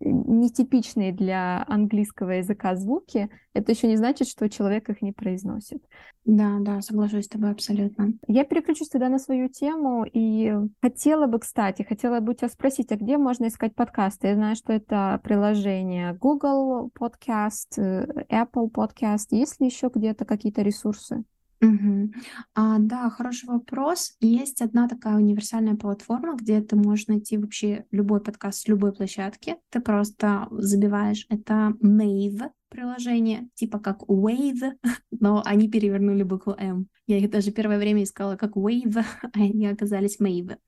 нетипичные 0.00 1.12
для 1.12 1.64
английского 1.68 2.32
языка 2.32 2.76
звуки, 2.76 3.30
это 3.54 3.72
еще 3.72 3.88
не 3.88 3.96
значит, 3.96 4.28
что 4.28 4.48
человек 4.48 4.88
их 4.90 5.02
не 5.02 5.12
произносит. 5.12 5.82
Да, 6.24 6.58
да, 6.60 6.80
соглашусь 6.82 7.26
с 7.26 7.28
тобой 7.28 7.52
абсолютно. 7.52 8.12
Я 8.26 8.44
переключусь 8.44 8.88
тогда 8.88 9.08
на 9.08 9.18
свою 9.18 9.48
тему 9.48 10.04
и 10.04 10.52
хотела 10.82 11.26
бы, 11.26 11.38
кстати, 11.38 11.82
хотела 11.82 12.20
бы 12.20 12.34
тебя 12.34 12.48
спросить, 12.48 12.90
а 12.92 12.96
где 12.96 13.16
можно 13.16 13.46
искать 13.46 13.74
подкасты? 13.74 14.28
Я 14.28 14.34
знаю, 14.34 14.56
что 14.56 14.72
это 14.72 15.20
приложение 15.22 16.14
Google 16.14 16.90
Podcast, 16.98 17.78
э, 17.78 18.06
Apple 18.28 18.70
Podcast. 18.70 19.26
Есть 19.30 19.60
ли 19.60 19.66
еще 19.66 19.90
где-то 19.94 20.24
какие-то 20.24 20.62
ресурсы? 20.62 21.24
Мгм. 21.60 22.12
А, 22.54 22.78
да, 22.78 23.08
хороший 23.10 23.48
вопрос. 23.48 24.16
Есть 24.20 24.60
одна 24.60 24.88
такая 24.88 25.16
универсальная 25.16 25.74
платформа, 25.74 26.36
где 26.36 26.60
ты 26.60 26.76
можешь 26.76 27.06
найти 27.06 27.38
вообще 27.38 27.86
любой 27.90 28.20
подкаст 28.20 28.60
с 28.60 28.68
любой 28.68 28.92
площадки. 28.92 29.56
Ты 29.70 29.80
просто 29.80 30.48
забиваешь 30.50 31.26
это 31.30 31.74
Mave 31.82 32.50
приложение, 32.68 33.48
типа 33.54 33.78
как 33.78 34.02
Wave, 34.02 34.72
но 35.20 35.42
они 35.44 35.70
перевернули 35.70 36.24
букву 36.24 36.54
M. 36.58 36.88
Я 37.06 37.18
их 37.18 37.30
даже 37.30 37.52
первое 37.52 37.78
время 37.78 38.02
искала 38.02 38.36
как 38.36 38.56
Wave, 38.56 39.02
а 39.22 39.28
они 39.34 39.66
оказались 39.66 40.20
Mave. 40.20 40.58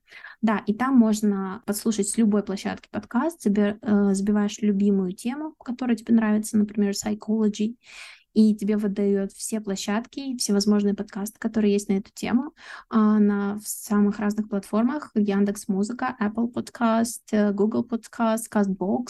Да, 0.41 0.63
и 0.65 0.73
там 0.73 0.95
можно 0.95 1.61
послушать 1.65 2.07
с 2.07 2.17
любой 2.17 2.43
площадки 2.43 2.87
подкаст, 2.89 3.45
заби- 3.45 3.77
э, 3.81 4.13
забиваешь 4.13 4.57
любимую 4.59 5.11
тему, 5.11 5.53
которая 5.63 5.97
тебе 5.97 6.15
нравится, 6.15 6.57
например, 6.57 6.93
psychology, 6.93 7.75
и 8.33 8.55
тебе 8.55 8.77
выдает 8.77 9.31
все 9.31 9.59
площадки, 9.59 10.37
всевозможные 10.37 10.93
подкасты, 10.93 11.39
которые 11.39 11.73
есть 11.73 11.89
на 11.89 11.93
эту 11.93 12.11
тему 12.13 12.53
а, 12.89 13.19
на 13.19 13.59
самых 13.63 14.19
разных 14.19 14.49
платформах. 14.49 15.11
Яндекс 15.15 15.67
Музыка, 15.67 16.15
Apple 16.21 16.51
Podcast, 16.51 17.21
э, 17.31 17.51
Google 17.51 17.85
Podcast, 17.85 18.43
CastBox, 18.51 19.07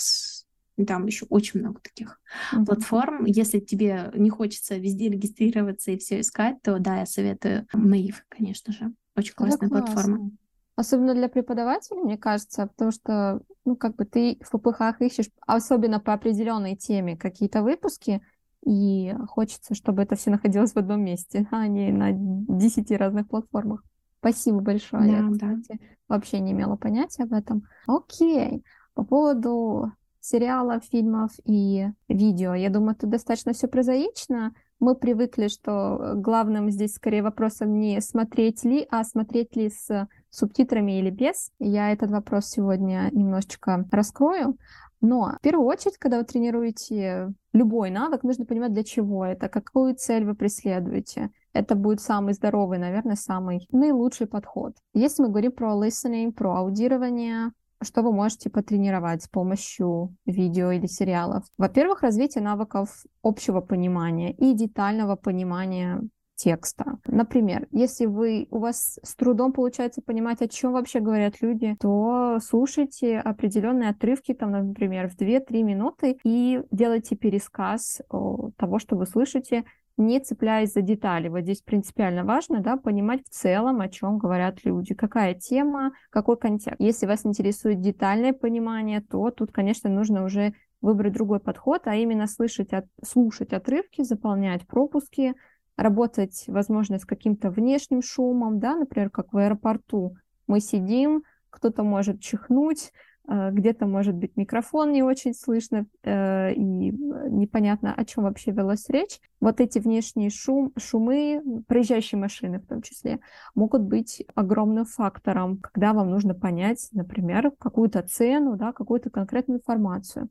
там 0.85 1.05
еще 1.05 1.25
очень 1.29 1.59
много 1.59 1.81
таких 1.81 2.19
mm-hmm. 2.53 2.65
платформ. 2.65 3.25
Если 3.25 3.59
тебе 3.59 4.11
не 4.15 4.29
хочется 4.29 4.77
везде 4.77 5.09
регистрироваться 5.09 5.91
и 5.91 5.97
все 5.97 6.21
искать, 6.21 6.61
то 6.61 6.79
да, 6.79 6.99
я 6.99 7.05
советую 7.05 7.67
Maeve, 7.75 8.15
конечно 8.29 8.71
же. 8.71 8.93
Очень 9.15 9.33
классная 9.33 9.67
Это 9.67 9.77
платформа. 9.77 10.31
Особенно 10.75 11.13
для 11.13 11.27
преподавателей, 11.27 12.01
мне 12.01 12.17
кажется, 12.17 12.67
потому 12.67 12.91
что, 12.91 13.41
ну, 13.65 13.75
как 13.75 13.97
бы 13.97 14.05
ты 14.05 14.39
в 14.41 14.57
ППХ 14.57 15.01
ищешь, 15.01 15.29
особенно 15.45 15.99
по 15.99 16.13
определенной 16.13 16.77
теме, 16.77 17.17
какие-то 17.17 17.61
выпуски, 17.61 18.21
и 18.65 19.15
хочется, 19.27 19.75
чтобы 19.75 20.03
это 20.03 20.15
все 20.15 20.31
находилось 20.31 20.73
в 20.73 20.77
одном 20.77 21.03
месте, 21.03 21.47
а 21.51 21.67
не 21.67 21.91
на 21.91 22.11
десяти 22.11 22.95
разных 22.95 23.27
платформах. 23.27 23.83
Спасибо 24.19 24.59
большое. 24.59 25.03
Да, 25.03 25.17
Я, 25.17 25.31
кстати, 25.31 25.79
да. 25.79 25.85
вообще 26.15 26.39
не 26.39 26.51
имела 26.51 26.75
понятия 26.75 27.23
об 27.23 27.33
этом. 27.33 27.63
Окей. 27.87 28.63
По 28.93 29.03
поводу 29.03 29.93
сериалов, 30.19 30.83
фильмов 30.83 31.31
и 31.45 31.87
видео. 32.09 32.53
Я 32.53 32.69
думаю, 32.69 32.95
это 32.95 33.07
достаточно 33.07 33.53
все 33.53 33.67
прозаично. 33.67 34.53
Мы 34.79 34.95
привыкли, 34.95 35.47
что 35.47 36.13
главным 36.15 36.69
здесь 36.69 36.93
скорее 36.93 37.23
вопросом 37.23 37.79
не 37.79 37.99
смотреть 38.01 38.63
ли, 38.63 38.85
а 38.89 39.03
смотреть 39.03 39.55
ли 39.55 39.69
с 39.69 40.07
субтитрами 40.29 40.99
или 40.99 41.09
без. 41.09 41.51
Я 41.59 41.91
этот 41.91 42.11
вопрос 42.11 42.47
сегодня 42.47 43.09
немножечко 43.11 43.85
раскрою. 43.91 44.57
Но 45.01 45.35
в 45.37 45.41
первую 45.41 45.67
очередь, 45.67 45.97
когда 45.97 46.17
вы 46.17 46.25
тренируете 46.25 47.33
любой 47.53 47.89
навык, 47.89 48.23
нужно 48.23 48.45
понимать, 48.45 48.73
для 48.73 48.83
чего 48.83 49.25
это, 49.25 49.47
какую 49.47 49.95
цель 49.95 50.25
вы 50.25 50.35
преследуете. 50.35 51.31
Это 51.53 51.75
будет 51.75 52.01
самый 52.01 52.33
здоровый, 52.33 52.77
наверное, 52.79 53.15
самый 53.15 53.67
наилучший 53.71 54.27
подход. 54.27 54.75
Если 54.93 55.23
мы 55.23 55.29
говорим 55.29 55.51
про 55.51 55.73
listening, 55.73 56.31
про 56.31 56.57
аудирование, 56.57 57.51
что 57.81 58.01
вы 58.01 58.11
можете 58.11 58.49
потренировать 58.49 59.23
с 59.23 59.29
помощью 59.29 60.13
видео 60.25 60.71
или 60.71 60.85
сериалов? 60.85 61.45
Во-первых, 61.57 62.01
развитие 62.01 62.43
навыков 62.43 63.05
общего 63.23 63.61
понимания 63.61 64.33
и 64.33 64.53
детального 64.53 65.15
понимания 65.15 66.01
текста. 66.39 66.97
Например, 67.05 67.67
если 67.71 68.05
вы, 68.05 68.47
у 68.49 68.59
вас 68.59 68.97
с 69.03 69.15
трудом 69.15 69.51
получается 69.51 70.01
понимать, 70.01 70.41
о 70.41 70.47
чем 70.47 70.71
вообще 70.71 71.01
говорят 71.01 71.41
люди, 71.41 71.75
то 71.79 72.39
слушайте 72.41 73.19
определенные 73.19 73.89
отрывки, 73.89 74.33
там, 74.33 74.51
например, 74.51 75.09
в 75.09 75.17
2-3 75.19 75.63
минуты 75.63 76.17
и 76.23 76.61
делайте 76.71 77.15
пересказ 77.17 78.01
того, 78.09 78.79
что 78.79 78.95
вы 78.95 79.05
слышите, 79.05 79.65
не 79.97 80.21
цепляясь 80.21 80.71
за 80.71 80.81
детали. 80.81 81.27
Вот 81.27 81.41
здесь 81.41 81.61
принципиально 81.61 82.23
важно 82.23 82.61
да, 82.61 82.77
понимать 82.77 83.21
в 83.25 83.29
целом, 83.29 83.81
о 83.81 83.89
чем 83.89 84.17
говорят 84.17 84.63
люди, 84.63 84.93
какая 84.93 85.33
тема, 85.33 85.91
какой 86.09 86.37
контекст. 86.37 86.79
Если 86.79 87.05
вас 87.05 87.25
интересует 87.25 87.81
детальное 87.81 88.31
понимание, 88.31 89.01
то 89.01 89.29
тут, 89.29 89.51
конечно, 89.51 89.89
нужно 89.89 90.23
уже 90.23 90.53
выбрать 90.81 91.11
другой 91.11 91.41
подход, 91.41 91.81
а 91.85 91.95
именно 91.95 92.27
слышать, 92.27 92.71
от, 92.71 92.85
слушать 93.03 93.51
отрывки, 93.51 94.03
заполнять 94.03 94.65
пропуски, 94.65 95.35
работать, 95.81 96.43
возможно, 96.47 96.99
с 96.99 97.05
каким-то 97.05 97.49
внешним 97.49 98.01
шумом, 98.01 98.59
да, 98.59 98.75
например, 98.75 99.09
как 99.09 99.33
в 99.33 99.37
аэропорту. 99.37 100.15
Мы 100.47 100.59
сидим, 100.59 101.23
кто-то 101.49 101.83
может 101.83 102.19
чихнуть, 102.19 102.91
э, 103.27 103.51
где-то, 103.51 103.85
может 103.85 104.15
быть, 104.15 104.35
микрофон 104.35 104.91
не 104.91 105.03
очень 105.03 105.33
слышно, 105.33 105.85
э, 106.03 106.53
и 106.53 106.91
непонятно, 106.91 107.93
о 107.93 108.03
чем 108.05 108.23
вообще 108.23 108.51
велась 108.51 108.89
речь. 108.89 109.19
Вот 109.39 109.61
эти 109.61 109.79
внешние 109.79 110.29
шум, 110.29 110.73
шумы, 110.77 111.41
проезжающие 111.67 112.19
машины 112.19 112.59
в 112.59 112.67
том 112.67 112.81
числе, 112.81 113.19
могут 113.55 113.83
быть 113.83 114.23
огромным 114.35 114.85
фактором, 114.85 115.57
когда 115.57 115.93
вам 115.93 116.09
нужно 116.09 116.33
понять, 116.33 116.89
например, 116.91 117.51
какую-то 117.57 118.01
цену, 118.01 118.57
да, 118.57 118.73
какую-то 118.73 119.09
конкретную 119.09 119.59
информацию. 119.59 120.29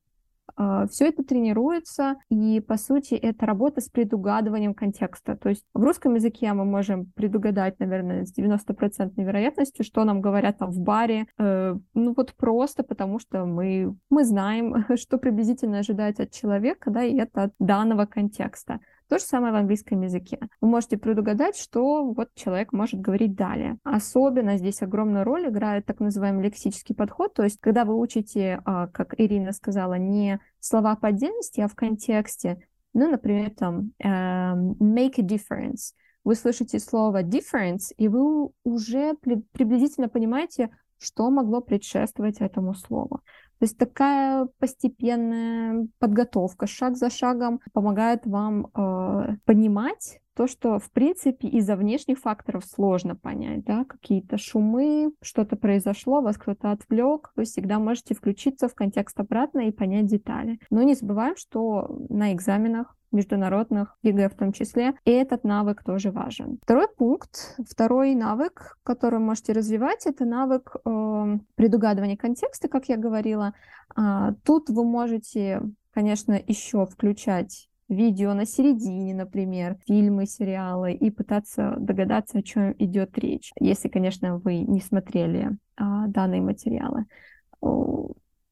А, 0.56 0.86
Все 0.86 1.08
это 1.08 1.22
тренируется, 1.22 2.16
и, 2.30 2.60
по 2.60 2.76
сути, 2.76 3.14
это 3.14 3.46
работа 3.46 3.80
с 3.80 3.88
предугадыванием 3.88 4.74
контекста. 4.74 5.36
То 5.36 5.48
есть 5.48 5.64
в 5.74 5.82
русском 5.82 6.14
языке 6.14 6.52
мы 6.52 6.64
можем 6.64 7.06
предугадать, 7.14 7.78
наверное, 7.78 8.24
с 8.24 8.36
90% 8.36 9.12
вероятностью, 9.16 9.84
что 9.84 10.04
нам 10.04 10.20
говорят 10.20 10.58
там 10.58 10.70
в 10.70 10.80
баре, 10.80 11.26
э, 11.38 11.76
ну 11.94 12.14
вот 12.16 12.34
просто 12.34 12.82
потому, 12.82 13.18
что 13.18 13.44
мы, 13.44 13.96
мы 14.10 14.24
знаем, 14.24 14.84
что 14.96 15.18
приблизительно 15.18 15.78
ожидать 15.78 16.20
от 16.20 16.30
человека, 16.30 16.90
да, 16.90 17.04
и 17.04 17.16
это 17.16 17.44
от 17.44 17.52
данного 17.58 18.06
контекста. 18.06 18.80
То 19.08 19.18
же 19.18 19.24
самое 19.24 19.52
в 19.52 19.56
английском 19.56 20.02
языке. 20.02 20.38
Вы 20.60 20.68
можете 20.68 20.98
предугадать, 20.98 21.56
что 21.56 22.04
вот 22.12 22.28
человек 22.34 22.72
может 22.72 23.00
говорить 23.00 23.34
далее. 23.34 23.78
Особенно 23.82 24.58
здесь 24.58 24.82
огромную 24.82 25.24
роль 25.24 25.48
играет 25.48 25.86
так 25.86 26.00
называемый 26.00 26.44
лексический 26.44 26.94
подход, 26.94 27.32
то 27.32 27.42
есть 27.42 27.58
когда 27.60 27.84
вы 27.84 27.98
учите, 27.98 28.60
а, 28.64 28.86
как 28.88 29.14
Ирина 29.18 29.52
сказала, 29.52 29.94
не 29.94 30.40
слова 30.60 30.94
по 30.94 31.08
отдельности, 31.08 31.60
а 31.60 31.68
в 31.68 31.74
контексте, 31.74 32.66
ну, 32.92 33.10
например, 33.10 33.50
там 33.50 33.92
эм, 33.98 34.72
make 34.72 35.14
a 35.18 35.22
difference. 35.22 35.94
Вы 36.24 36.34
слышите 36.34 36.78
слово 36.78 37.22
difference, 37.22 37.92
и 37.96 38.08
вы 38.08 38.50
уже 38.64 39.14
приблизительно 39.52 40.08
понимаете, 40.08 40.70
что 40.98 41.30
могло 41.30 41.60
предшествовать 41.60 42.40
этому 42.40 42.74
слову. 42.74 43.20
То 43.58 43.64
есть 43.64 43.76
такая 43.76 44.48
постепенная 44.58 45.88
подготовка, 45.98 46.66
шаг 46.66 46.96
за 46.96 47.10
шагом 47.10 47.60
помогает 47.72 48.24
вам 48.24 48.66
э, 48.66 49.36
понимать 49.44 50.20
то, 50.38 50.46
что, 50.46 50.78
в 50.78 50.92
принципе, 50.92 51.48
из-за 51.48 51.74
внешних 51.74 52.20
факторов 52.20 52.64
сложно 52.64 53.16
понять, 53.16 53.64
да, 53.64 53.84
какие-то 53.84 54.38
шумы, 54.38 55.12
что-то 55.20 55.56
произошло, 55.56 56.20
вас 56.20 56.38
кто-то 56.38 56.70
отвлек, 56.70 57.32
вы 57.34 57.42
всегда 57.42 57.80
можете 57.80 58.14
включиться 58.14 58.68
в 58.68 58.74
контекст 58.76 59.18
обратно 59.18 59.66
и 59.66 59.72
понять 59.72 60.06
детали. 60.06 60.60
Но 60.70 60.84
не 60.84 60.94
забываем, 60.94 61.34
что 61.36 61.88
на 62.08 62.32
экзаменах 62.32 62.94
международных, 63.10 63.96
ЕГЭ 64.02 64.28
в 64.28 64.36
том 64.36 64.52
числе, 64.52 64.94
и 65.04 65.10
этот 65.10 65.42
навык 65.42 65.82
тоже 65.82 66.12
важен. 66.12 66.60
Второй 66.62 66.86
пункт, 66.86 67.56
второй 67.68 68.14
навык, 68.14 68.78
который 68.84 69.18
вы 69.18 69.24
можете 69.24 69.54
развивать, 69.54 70.06
это 70.06 70.24
навык 70.24 70.76
э, 70.76 71.38
предугадывания 71.56 72.16
контекста, 72.16 72.68
как 72.68 72.88
я 72.88 72.96
говорила. 72.96 73.54
А, 73.96 74.34
тут 74.44 74.70
вы 74.70 74.84
можете, 74.84 75.62
конечно, 75.90 76.40
еще 76.46 76.86
включать 76.86 77.68
видео 77.88 78.34
на 78.34 78.44
середине, 78.44 79.14
например, 79.14 79.76
фильмы, 79.86 80.26
сериалы, 80.26 80.92
и 80.92 81.10
пытаться 81.10 81.76
догадаться, 81.78 82.38
о 82.38 82.42
чем 82.42 82.74
идет 82.78 83.18
речь, 83.18 83.52
если, 83.58 83.88
конечно, 83.88 84.38
вы 84.38 84.58
не 84.58 84.80
смотрели 84.80 85.56
а, 85.76 86.06
данные 86.06 86.42
материалы. 86.42 87.06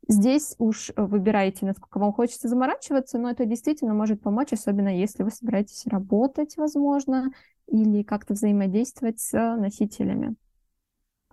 Здесь 0.08 0.54
уж 0.58 0.92
выбираете, 0.96 1.66
насколько 1.66 1.98
вам 1.98 2.12
хочется 2.12 2.48
заморачиваться, 2.48 3.18
но 3.18 3.30
это 3.30 3.44
действительно 3.44 3.92
может 3.92 4.22
помочь, 4.22 4.52
особенно 4.52 4.96
если 4.96 5.24
вы 5.24 5.30
собираетесь 5.30 5.84
работать, 5.86 6.56
возможно, 6.56 7.32
или 7.66 8.04
как-то 8.04 8.34
взаимодействовать 8.34 9.18
с 9.18 9.32
носителями. 9.56 10.36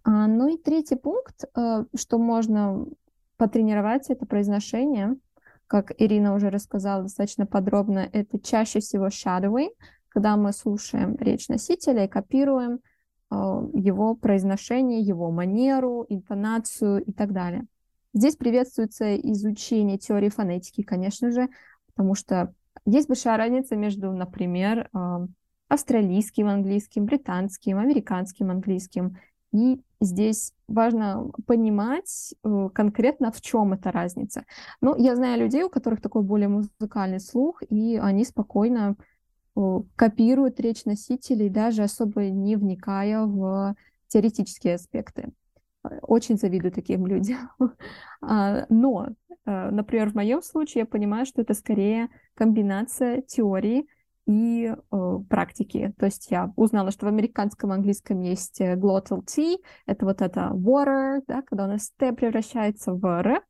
А, 0.03 0.27
ну 0.27 0.47
и 0.47 0.57
третий 0.57 0.95
пункт, 0.95 1.45
э, 1.55 1.85
что 1.95 2.17
можно 2.17 2.85
потренировать, 3.37 4.09
это 4.09 4.25
произношение. 4.25 5.15
Как 5.67 5.91
Ирина 5.97 6.35
уже 6.35 6.49
рассказала 6.49 7.03
достаточно 7.03 7.45
подробно, 7.45 8.09
это 8.11 8.39
чаще 8.39 8.79
всего 8.79 9.07
shadowing, 9.07 9.69
когда 10.09 10.37
мы 10.37 10.53
слушаем 10.53 11.15
речь 11.19 11.47
носителя 11.47 12.05
и 12.05 12.09
копируем 12.09 12.79
э, 13.31 13.35
его 13.73 14.15
произношение, 14.15 15.01
его 15.01 15.31
манеру, 15.31 16.05
интонацию 16.09 17.03
и 17.03 17.11
так 17.11 17.33
далее. 17.33 17.65
Здесь 18.13 18.35
приветствуется 18.35 19.15
изучение 19.15 19.97
теории 19.97 20.29
фонетики, 20.29 20.83
конечно 20.83 21.31
же, 21.31 21.49
потому 21.87 22.13
что 22.13 22.53
есть 22.85 23.07
большая 23.07 23.37
разница 23.37 23.75
между, 23.75 24.11
например, 24.11 24.89
э, 24.93 25.27
австралийским 25.67 26.47
английским, 26.47 27.05
британским, 27.05 27.79
американским 27.79 28.51
английским. 28.51 29.17
И 29.51 29.81
здесь 30.03 30.53
важно 30.67 31.31
понимать 31.45 32.33
э, 32.43 32.69
конкретно, 32.73 33.31
в 33.31 33.41
чем 33.41 33.73
эта 33.73 33.91
разница. 33.91 34.45
Ну, 34.81 34.95
я 34.97 35.15
знаю 35.15 35.39
людей, 35.39 35.63
у 35.63 35.69
которых 35.69 36.01
такой 36.01 36.23
более 36.23 36.47
музыкальный 36.47 37.19
слух, 37.19 37.61
и 37.69 37.97
они 38.01 38.25
спокойно 38.25 38.95
копируют 39.95 40.59
речь 40.59 40.85
носителей, 40.85 41.49
даже 41.49 41.83
особо 41.83 42.29
не 42.29 42.55
вникая 42.55 43.23
в 43.25 43.75
теоретические 44.07 44.75
аспекты. 44.75 45.31
Очень 46.01 46.37
завидую 46.37 46.71
таким 46.71 47.07
людям. 47.07 47.49
А, 48.25 48.65
но, 48.69 49.09
э, 49.45 49.69
например, 49.69 50.11
в 50.11 50.15
моем 50.15 50.41
случае 50.41 50.83
я 50.83 50.85
понимаю, 50.85 51.25
что 51.25 51.41
это 51.41 51.53
скорее 51.53 52.07
комбинация 52.35 53.21
теории 53.21 53.85
и 54.25 54.73
э, 54.73 55.19
практики. 55.29 55.93
То 55.97 56.05
есть 56.05 56.31
я 56.31 56.51
узнала, 56.55 56.91
что 56.91 57.05
в 57.05 57.09
американском 57.09 57.71
английском 57.71 58.21
есть 58.21 58.61
э, 58.61 58.75
glottal 58.75 59.21
T, 59.23 59.57
это 59.85 60.05
вот 60.05 60.21
это 60.21 60.51
water, 60.53 61.21
да, 61.27 61.41
когда 61.41 61.65
у 61.65 61.67
нас 61.67 61.91
T 61.97 62.13
превращается 62.13 62.93
в 62.93 63.05
R, 63.05 63.41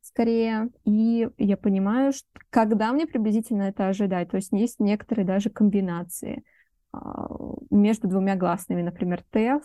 скорее, 0.00 0.68
и 0.84 1.28
я 1.38 1.56
понимаю, 1.56 2.12
что, 2.12 2.26
когда 2.50 2.92
мне 2.92 3.06
приблизительно 3.06 3.62
это 3.62 3.88
ожидать. 3.88 4.30
То 4.30 4.36
есть 4.36 4.52
есть 4.52 4.78
некоторые 4.78 5.26
даже 5.26 5.50
комбинации 5.50 6.44
а, 6.92 7.28
между 7.70 8.08
двумя 8.08 8.36
гласными. 8.36 8.82
Например, 8.82 9.22
Т 9.30 9.60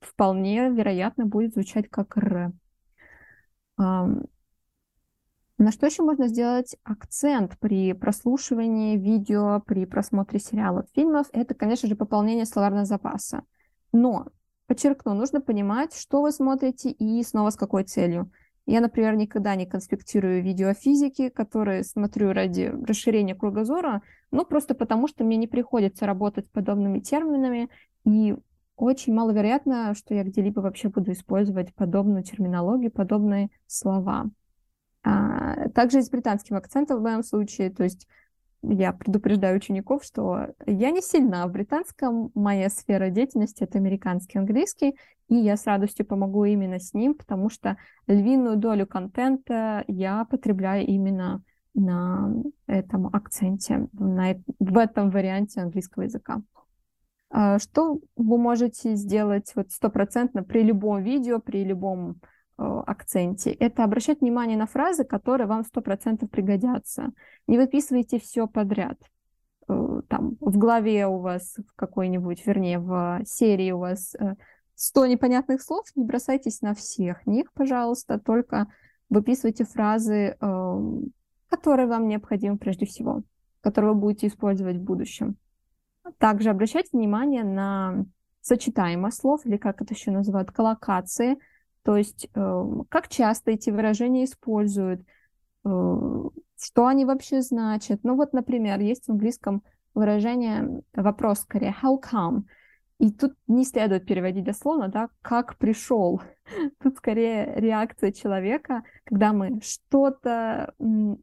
вполне 0.00 0.70
вероятно 0.70 1.26
будет 1.26 1.52
звучать 1.52 1.88
как 1.88 2.16
Р. 2.16 2.52
На 5.60 5.72
что 5.72 5.84
еще 5.84 6.02
можно 6.02 6.26
сделать 6.26 6.74
акцент 6.84 7.58
при 7.58 7.92
прослушивании 7.92 8.96
видео, 8.96 9.60
при 9.60 9.84
просмотре 9.84 10.38
сериалов, 10.40 10.86
фильмов? 10.94 11.26
Это, 11.34 11.52
конечно 11.52 11.86
же, 11.86 11.96
пополнение 11.96 12.46
словарного 12.46 12.86
запаса. 12.86 13.42
Но, 13.92 14.28
подчеркну, 14.68 15.12
нужно 15.12 15.42
понимать, 15.42 15.94
что 15.94 16.22
вы 16.22 16.32
смотрите 16.32 16.88
и 16.90 17.22
снова 17.22 17.50
с 17.50 17.56
какой 17.56 17.84
целью. 17.84 18.32
Я, 18.64 18.80
например, 18.80 19.16
никогда 19.16 19.54
не 19.54 19.66
конспектирую 19.66 20.42
видео 20.42 20.68
о 20.68 20.74
физике, 20.74 21.28
которые 21.28 21.84
смотрю 21.84 22.32
ради 22.32 22.72
расширения 22.86 23.34
кругозора, 23.34 24.00
ну, 24.30 24.46
просто 24.46 24.74
потому 24.74 25.08
что 25.08 25.24
мне 25.24 25.36
не 25.36 25.46
приходится 25.46 26.06
работать 26.06 26.46
с 26.46 26.50
подобными 26.50 27.00
терминами, 27.00 27.68
и 28.06 28.34
очень 28.76 29.12
маловероятно, 29.12 29.92
что 29.94 30.14
я 30.14 30.24
где-либо 30.24 30.60
вообще 30.60 30.88
буду 30.88 31.12
использовать 31.12 31.74
подобную 31.74 32.22
терминологию, 32.22 32.90
подобные 32.90 33.50
слова. 33.66 34.30
А, 35.02 35.68
также 35.70 35.98
и 35.98 36.02
с 36.02 36.10
британским 36.10 36.56
акцентом 36.56 36.98
в 36.98 37.02
моем 37.02 37.22
случае, 37.22 37.70
то 37.70 37.84
есть 37.84 38.06
я 38.62 38.92
предупреждаю 38.92 39.56
учеников, 39.56 40.04
что 40.04 40.48
я 40.66 40.90
не 40.90 41.00
сильна 41.00 41.46
в 41.46 41.52
британском, 41.52 42.30
моя 42.34 42.68
сфера 42.68 43.08
деятельности— 43.08 43.62
это 43.64 43.78
американский 43.78 44.38
английский, 44.38 44.96
и 45.28 45.36
я 45.36 45.56
с 45.56 45.66
радостью 45.66 46.04
помогу 46.04 46.44
именно 46.44 46.78
с 46.78 46.92
ним, 46.92 47.14
потому 47.14 47.48
что 47.48 47.78
львиную 48.06 48.56
долю 48.56 48.86
контента 48.86 49.84
я 49.86 50.24
потребляю 50.24 50.86
именно 50.86 51.42
на 51.74 52.34
этом 52.66 53.06
акценте, 53.06 53.88
на, 53.92 54.34
в 54.58 54.76
этом 54.76 55.10
варианте 55.10 55.60
английского 55.60 56.02
языка. 56.02 56.42
А, 57.30 57.58
что 57.58 58.00
вы 58.16 58.38
можете 58.38 58.96
сделать 58.96 59.52
вот 59.54 59.70
стопроцентно 59.70 60.42
при 60.42 60.62
любом 60.62 61.02
видео, 61.02 61.38
при 61.38 61.64
любом 61.64 62.20
акценте, 62.60 63.52
это 63.52 63.84
обращать 63.84 64.20
внимание 64.20 64.56
на 64.56 64.66
фразы, 64.66 65.04
которые 65.04 65.46
вам 65.46 65.64
сто 65.64 65.80
процентов 65.80 66.30
пригодятся. 66.30 67.12
Не 67.46 67.58
выписывайте 67.58 68.20
все 68.20 68.46
подряд. 68.46 68.98
Э, 69.68 70.02
там 70.08 70.36
в 70.40 70.58
главе 70.58 71.06
у 71.06 71.18
вас 71.18 71.56
в 71.56 71.74
какой-нибудь, 71.74 72.46
вернее, 72.46 72.78
в 72.78 73.22
серии 73.24 73.72
у 73.72 73.78
вас 73.78 74.14
100 74.74 75.04
э, 75.04 75.08
непонятных 75.08 75.62
слов, 75.62 75.86
не 75.96 76.04
бросайтесь 76.04 76.60
на 76.60 76.74
всех 76.74 77.26
них, 77.26 77.52
пожалуйста, 77.54 78.18
только 78.18 78.66
выписывайте 79.08 79.64
фразы, 79.64 80.36
которые 81.48 81.88
вам 81.88 82.06
необходимы 82.06 82.58
прежде 82.58 82.86
всего, 82.86 83.22
которые 83.60 83.92
вы 83.92 83.98
будете 83.98 84.28
использовать 84.28 84.76
в 84.76 84.84
будущем. 84.84 85.36
Также 86.18 86.50
обращайте 86.50 86.90
внимание 86.92 87.42
на 87.42 88.04
сочетаемость 88.40 89.20
слов, 89.20 89.44
или 89.46 89.56
как 89.56 89.82
это 89.82 89.94
еще 89.94 90.10
называют, 90.10 90.52
коллокации– 90.52 91.38
то 91.82 91.96
есть 91.96 92.28
э, 92.34 92.64
как 92.88 93.08
часто 93.08 93.52
эти 93.52 93.70
выражения 93.70 94.24
используют, 94.24 95.00
э, 95.00 95.04
что 96.60 96.86
они 96.86 97.04
вообще 97.04 97.40
значат. 97.40 98.00
Ну 98.02 98.16
вот, 98.16 98.32
например, 98.32 98.80
есть 98.80 99.06
в 99.06 99.12
английском 99.12 99.62
выражение, 99.94 100.82
вопрос 100.94 101.40
скорее, 101.40 101.74
how 101.82 101.98
come? 102.00 102.42
И 103.00 103.10
тут 103.10 103.32
не 103.46 103.64
следует 103.64 104.04
переводить 104.04 104.44
дословно, 104.44 104.88
да, 104.88 105.08
как 105.22 105.56
пришел. 105.56 106.20
Тут 106.82 106.98
скорее 106.98 107.54
реакция 107.56 108.12
человека, 108.12 108.82
когда 109.04 109.32
мы 109.32 109.58
что-то 109.62 110.74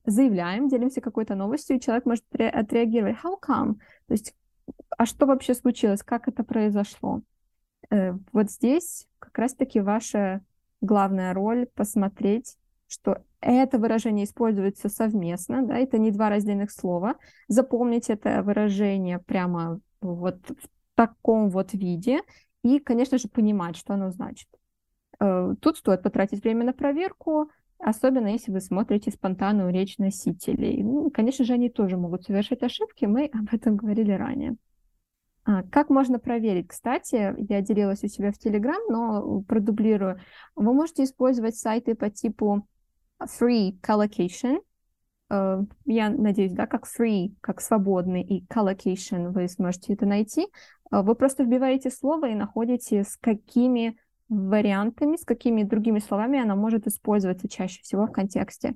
заявляем, 0.03 0.69
делимся 0.69 1.01
какой-то 1.01 1.35
новостью, 1.35 1.77
и 1.77 1.79
человек 1.79 2.05
может 2.05 2.25
отреагировать 2.33 3.17
how 3.23 3.35
come? 3.39 3.75
То 4.07 4.13
есть, 4.13 4.33
а 4.97 5.05
что 5.05 5.27
вообще 5.27 5.53
случилось, 5.53 6.01
как 6.01 6.27
это 6.27 6.43
произошло? 6.43 7.21
Э, 7.91 8.13
вот 8.33 8.49
здесь 8.49 9.07
как 9.19 9.37
раз-таки 9.37 9.79
ваша 9.79 10.41
главная 10.81 11.33
роль 11.33 11.67
посмотреть, 11.75 12.57
что 12.87 13.23
это 13.41 13.77
выражение 13.77 14.25
используется 14.25 14.89
совместно, 14.89 15.65
да, 15.65 15.77
это 15.77 15.97
не 15.97 16.11
два 16.11 16.29
раздельных 16.29 16.71
слова. 16.71 17.15
Запомнить 17.47 18.09
это 18.09 18.41
выражение 18.43 19.19
прямо 19.19 19.79
вот 20.01 20.37
в 20.49 20.67
таком 20.95 21.49
вот 21.49 21.73
виде 21.73 22.21
и, 22.63 22.79
конечно 22.79 23.17
же, 23.17 23.27
понимать, 23.27 23.77
что 23.77 23.93
оно 23.93 24.11
значит. 24.11 24.47
Э, 25.19 25.53
тут 25.61 25.77
стоит 25.77 26.01
потратить 26.01 26.43
время 26.43 26.65
на 26.65 26.73
проверку, 26.73 27.49
особенно 27.79 28.27
если 28.27 28.51
вы 28.51 28.61
смотрите 28.61 29.11
спонтанную 29.11 29.71
речь 29.71 29.97
носителей. 29.97 30.81
Ну, 30.83 31.09
конечно 31.11 31.45
же, 31.45 31.53
они 31.53 31.69
тоже 31.69 31.97
могут 31.97 32.23
совершать 32.23 32.63
ошибки, 32.63 33.05
мы 33.05 33.25
об 33.25 33.53
этом 33.53 33.77
говорили 33.77 34.11
ранее. 34.11 34.57
А, 35.47 35.63
как 35.63 35.89
можно 35.89 36.19
проверить? 36.19 36.67
Кстати, 36.67 37.33
я 37.37 37.61
делилась 37.61 38.03
у 38.03 38.07
себя 38.07 38.33
в 38.33 38.45
Telegram, 38.45 38.79
но 38.89 39.41
продублирую. 39.47 40.19
Вы 40.55 40.73
можете 40.73 41.05
использовать 41.05 41.55
сайты 41.55 41.95
по 41.95 42.09
типу 42.09 42.67
free 43.23 43.79
collocation. 43.81 44.59
Э, 45.29 45.61
я 45.85 46.09
надеюсь, 46.09 46.51
да, 46.51 46.67
как 46.67 46.85
free, 46.85 47.33
как 47.39 47.61
свободный, 47.61 48.23
и 48.23 48.45
collocation 48.47 49.29
вы 49.29 49.47
сможете 49.47 49.93
это 49.93 50.05
найти. 50.05 50.47
Э, 50.91 51.01
вы 51.01 51.15
просто 51.15 51.45
вбиваете 51.45 51.91
слово 51.91 52.29
и 52.29 52.35
находите, 52.35 53.05
с 53.05 53.15
какими 53.15 53.97
вариантами, 54.27 55.15
с 55.15 55.23
какими 55.23 55.63
другими 55.63 55.99
словами 55.99 56.41
она 56.41 56.57
может 56.57 56.87
использоваться 56.87 57.47
чаще 57.47 57.81
всего 57.83 58.05
в 58.05 58.11
контексте. 58.11 58.75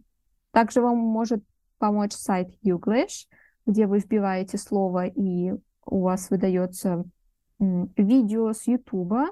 Также 0.52 0.80
вам 0.80 0.98
может 0.98 1.44
помочь 1.80 2.14
сайт 2.14 2.48
Youglish, 2.64 3.28
где 3.66 3.88
вы 3.88 4.00
вбиваете 4.00 4.58
слово 4.58 5.08
и 5.08 5.52
у 5.86 6.02
вас 6.02 6.30
выдается 6.30 7.04
видео 7.60 8.54
с 8.54 8.68
Ютуба, 8.68 9.28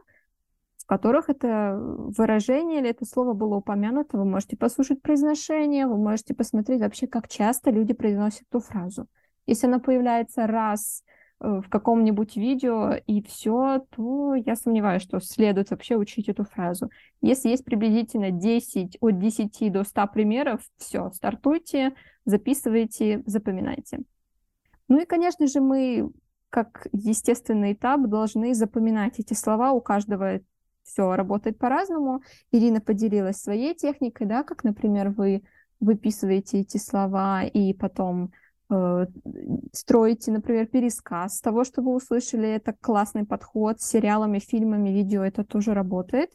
в 0.78 0.86
которых 0.86 1.30
это 1.30 1.76
выражение 1.78 2.80
или 2.80 2.90
это 2.90 3.06
слово 3.06 3.34
было 3.34 3.56
упомянуто. 3.56 4.18
Вы 4.18 4.26
можете 4.26 4.58
послушать 4.58 5.02
произношение, 5.02 5.88
вы 5.88 5.98
можете 5.98 6.34
посмотреть 6.34 6.82
вообще, 6.82 7.08
как 7.08 7.28
часто 7.28 7.72
люди 7.72 7.94
произносят 7.94 8.44
эту 8.50 8.60
фразу. 8.60 9.08
Если 9.46 9.68
она 9.68 9.80
появляется 9.80 10.46
раз 10.46 11.04
э, 11.40 11.62
в 11.64 11.70
каком-нибудь 11.70 12.36
видео 12.38 12.94
и 13.08 13.22
все, 13.24 13.86
то 13.96 14.36
я 14.36 14.56
сомневаюсь, 14.56 15.02
что 15.02 15.20
следует 15.20 15.72
вообще 15.72 15.96
учить 15.96 16.30
эту 16.30 16.44
фразу. 16.44 16.90
Если 17.22 17.50
есть 17.50 17.66
приблизительно 17.66 18.32
10, 18.32 18.98
от 19.02 19.20
10 19.20 19.72
до 19.72 19.84
100 19.84 20.08
примеров, 20.08 20.62
все, 20.78 21.12
стартуйте, 21.12 21.94
записывайте, 22.26 23.24
запоминайте. 23.26 24.00
Ну 24.88 25.02
и, 25.02 25.06
конечно 25.06 25.48
же, 25.48 25.62
мы 25.62 26.12
как 26.50 26.88
естественный 26.92 27.74
этап 27.74 28.02
должны 28.08 28.54
запоминать 28.54 29.20
эти 29.20 29.34
слова. 29.34 29.72
У 29.72 29.82
каждого 29.82 30.40
все 30.84 31.16
работает 31.16 31.58
по-разному. 31.58 32.22
Ирина 32.52 32.82
поделилась 32.82 33.38
своей 33.38 33.76
техникой, 33.76 34.28
да, 34.28 34.44
как, 34.44 34.64
например, 34.64 35.10
вы 35.10 35.44
выписываете 35.80 36.60
эти 36.60 36.78
слова 36.78 37.44
и 37.44 37.74
потом 37.74 38.32
э, 38.70 39.06
строите, 39.72 40.32
например, 40.32 40.66
пересказ 40.68 41.40
того, 41.42 41.64
что 41.64 41.82
вы 41.82 41.94
услышали, 41.94 42.50
это 42.50 42.74
классный 42.82 43.26
подход 43.26 43.80
с 43.80 43.90
сериалами, 43.90 44.40
фильмами, 44.40 44.90
видео, 44.90 45.24
это 45.24 45.44
тоже 45.44 45.74
работает. 45.74 46.32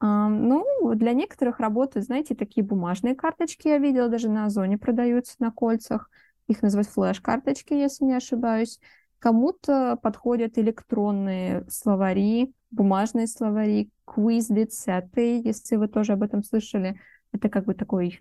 А, 0.00 0.28
ну, 0.28 0.64
для 0.94 1.12
некоторых 1.12 1.58
работают, 1.58 2.06
знаете, 2.06 2.34
такие 2.34 2.64
бумажные 2.64 3.14
карточки, 3.14 3.68
я 3.68 3.78
видела, 3.78 4.08
даже 4.08 4.28
на 4.28 4.46
Озоне 4.46 4.78
продаются 4.78 5.34
на 5.40 5.50
кольцах. 5.50 6.08
Их 6.46 6.62
называют 6.62 6.88
флеш-карточки, 6.88 7.74
если 7.74 8.04
не 8.04 8.14
ошибаюсь. 8.14 8.80
Кому-то 9.18 9.98
подходят 10.00 10.58
электронные 10.58 11.64
словари, 11.68 12.54
бумажные 12.70 13.26
словари, 13.26 13.90
Quizlet 14.06 14.70
сеты, 14.70 15.42
если 15.44 15.76
вы 15.76 15.88
тоже 15.88 16.12
об 16.12 16.22
этом 16.22 16.42
слышали. 16.42 17.00
Это 17.32 17.48
как 17.48 17.64
бы 17.64 17.74
такой, 17.74 18.18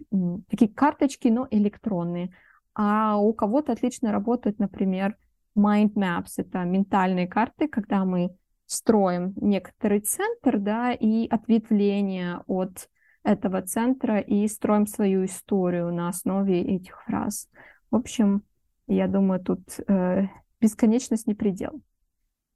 такие 0.49 0.71
карточки, 0.71 1.27
но 1.27 1.47
электронные. 1.49 2.31
А 2.73 3.17
у 3.17 3.33
кого-то 3.33 3.71
отлично 3.71 4.11
работают, 4.11 4.59
например, 4.59 5.15
mind 5.57 5.93
maps. 5.93 6.33
Это 6.37 6.63
ментальные 6.63 7.27
карты, 7.27 7.67
когда 7.67 8.03
мы 8.03 8.35
строим 8.65 9.33
некоторый 9.37 10.01
центр, 10.01 10.59
да, 10.59 10.91
и 10.91 11.27
ответвление 11.27 12.41
от 12.47 12.89
этого 13.23 13.61
центра 13.61 14.19
и 14.19 14.47
строим 14.47 14.87
свою 14.87 15.25
историю 15.25 15.93
на 15.93 16.09
основе 16.09 16.61
этих 16.61 17.01
фраз. 17.03 17.49
В 17.91 17.95
общем, 17.95 18.43
я 18.87 19.07
думаю, 19.07 19.41
тут 19.41 19.61
э, 19.87 20.27
бесконечность 20.61 21.27
не 21.27 21.35
предел. 21.35 21.81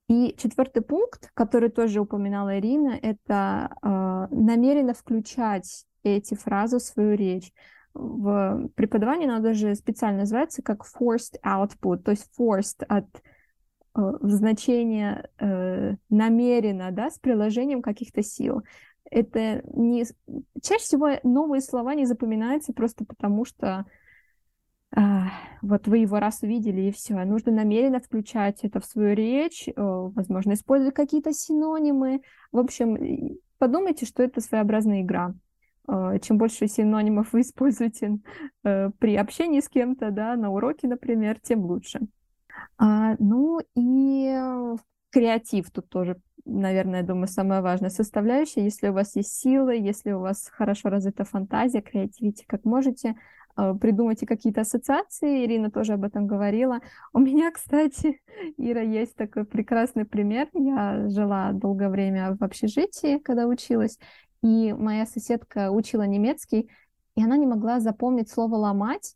И 0.07 0.35
четвертый 0.37 0.81
пункт, 0.81 1.31
который 1.33 1.69
тоже 1.69 2.01
упоминала 2.01 2.59
Ирина, 2.59 2.99
это 3.01 3.73
э, 3.81 4.27
намеренно 4.35 4.93
включать 4.93 5.85
эти 6.03 6.35
фразы 6.35 6.79
в 6.79 6.81
свою 6.81 7.15
речь. 7.15 7.51
В 7.93 8.69
преподавании 8.75 9.29
оно 9.29 9.39
даже 9.39 9.75
специально 9.75 10.19
называется 10.19 10.61
как 10.61 10.83
forced 10.85 11.39
output, 11.45 12.03
то 12.03 12.11
есть 12.11 12.29
forced 12.37 12.83
от 12.87 13.07
Э, 13.93 14.13
в 14.21 14.29
значение 14.29 15.29
э, 15.37 15.95
намеренно, 16.09 16.91
да, 16.91 17.09
с 17.09 17.19
приложением 17.19 17.81
каких-то 17.81 18.23
сил. 18.23 18.63
Это 19.09 19.61
не... 19.73 20.05
Чаще 20.61 20.83
всего 20.83 21.09
новые 21.23 21.61
слова 21.61 21.93
не 21.93 22.05
запоминаются 22.05 22.71
просто 22.71 23.03
потому, 23.03 23.43
что 23.43 23.85
вот 25.61 25.87
вы 25.87 25.99
его 25.99 26.19
раз 26.19 26.41
увидели, 26.41 26.81
и 26.81 26.91
все. 26.91 27.23
Нужно 27.23 27.51
намеренно 27.51 27.99
включать 27.99 28.63
это 28.63 28.79
в 28.79 28.85
свою 28.85 29.15
речь, 29.15 29.67
э, 29.67 29.73
возможно, 29.75 30.53
использовать 30.53 30.95
какие-то 30.95 31.33
синонимы. 31.33 32.21
В 32.51 32.57
общем, 32.57 33.37
подумайте, 33.57 34.05
что 34.05 34.23
это 34.23 34.41
своеобразная 34.41 35.01
игра. 35.01 35.33
Э, 35.87 36.17
чем 36.21 36.37
больше 36.37 36.67
синонимов 36.67 37.33
вы 37.33 37.41
используете 37.41 38.19
э, 38.63 38.89
при 38.97 39.15
общении 39.15 39.61
с 39.61 39.69
кем-то, 39.69 40.11
да, 40.11 40.35
на 40.35 40.51
уроке, 40.51 40.87
например, 40.87 41.39
тем 41.39 41.65
лучше. 41.65 42.01
А, 42.77 43.15
ну 43.19 43.59
и 43.75 44.35
креатив 45.11 45.71
тут 45.71 45.89
тоже, 45.89 46.17
наверное, 46.45 47.01
я 47.01 47.05
думаю, 47.05 47.27
самая 47.27 47.61
важная 47.61 47.89
составляющая. 47.89 48.63
Если 48.63 48.89
у 48.89 48.93
вас 48.93 49.15
есть 49.15 49.35
силы, 49.35 49.75
если 49.75 50.11
у 50.11 50.19
вас 50.19 50.49
хорошо 50.51 50.89
развита 50.89 51.23
фантазия, 51.23 51.81
креативите 51.81 52.45
как 52.47 52.65
можете, 52.65 53.09
а, 53.09 53.15
придумайте 53.55 54.25
какие-то 54.25 54.61
ассоциации. 54.61 55.45
Ирина 55.45 55.71
тоже 55.71 55.93
об 55.93 56.03
этом 56.03 56.27
говорила. 56.27 56.79
У 57.13 57.19
меня, 57.19 57.51
кстати, 57.51 58.21
Ира, 58.57 58.81
есть 58.81 59.15
такой 59.15 59.45
прекрасный 59.45 60.05
пример. 60.05 60.47
Я 60.53 61.09
жила 61.09 61.51
долгое 61.51 61.89
время 61.89 62.35
в 62.39 62.43
общежитии, 62.43 63.19
когда 63.19 63.47
училась, 63.47 63.97
и 64.43 64.73
моя 64.73 65.05
соседка 65.05 65.71
учила 65.71 66.03
немецкий, 66.03 66.69
и 67.15 67.23
она 67.23 67.37
не 67.37 67.45
могла 67.45 67.79
запомнить 67.79 68.29
слово 68.29 68.55
«ломать», 68.55 69.15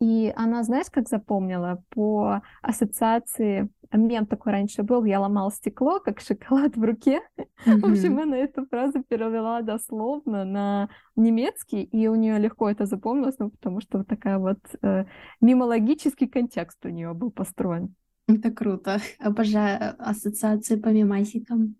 и 0.00 0.32
она, 0.36 0.62
знаешь, 0.62 0.90
как 0.90 1.08
запомнила? 1.08 1.82
По 1.88 2.42
ассоциации, 2.60 3.70
мем 3.92 4.26
такой 4.26 4.52
раньше 4.52 4.82
был, 4.82 5.04
я 5.04 5.20
ломал 5.20 5.50
стекло, 5.50 6.00
как 6.00 6.20
шоколад 6.20 6.76
в 6.76 6.82
руке. 6.82 7.20
Mm-hmm. 7.38 7.80
В 7.80 7.84
общем, 7.90 8.18
она 8.18 8.36
эту 8.36 8.66
фразу 8.66 9.02
перевела 9.02 9.62
дословно 9.62 10.44
на 10.44 10.88
немецкий, 11.14 11.82
и 11.82 12.08
у 12.08 12.14
нее 12.14 12.38
легко 12.38 12.68
это 12.70 12.86
запомнилось, 12.86 13.38
ну, 13.38 13.50
потому 13.50 13.80
что 13.80 13.98
вот 13.98 14.08
такая 14.08 14.38
вот 14.38 14.58
э, 14.82 15.04
мимологический 15.40 16.28
контекст 16.28 16.84
у 16.84 16.88
нее 16.88 17.14
был 17.14 17.30
построен. 17.30 17.94
Это 18.28 18.50
круто. 18.50 18.98
Обожаю 19.20 19.94
ассоциации 19.98 20.76
по 20.76 20.88
мемасикам. 20.88 21.76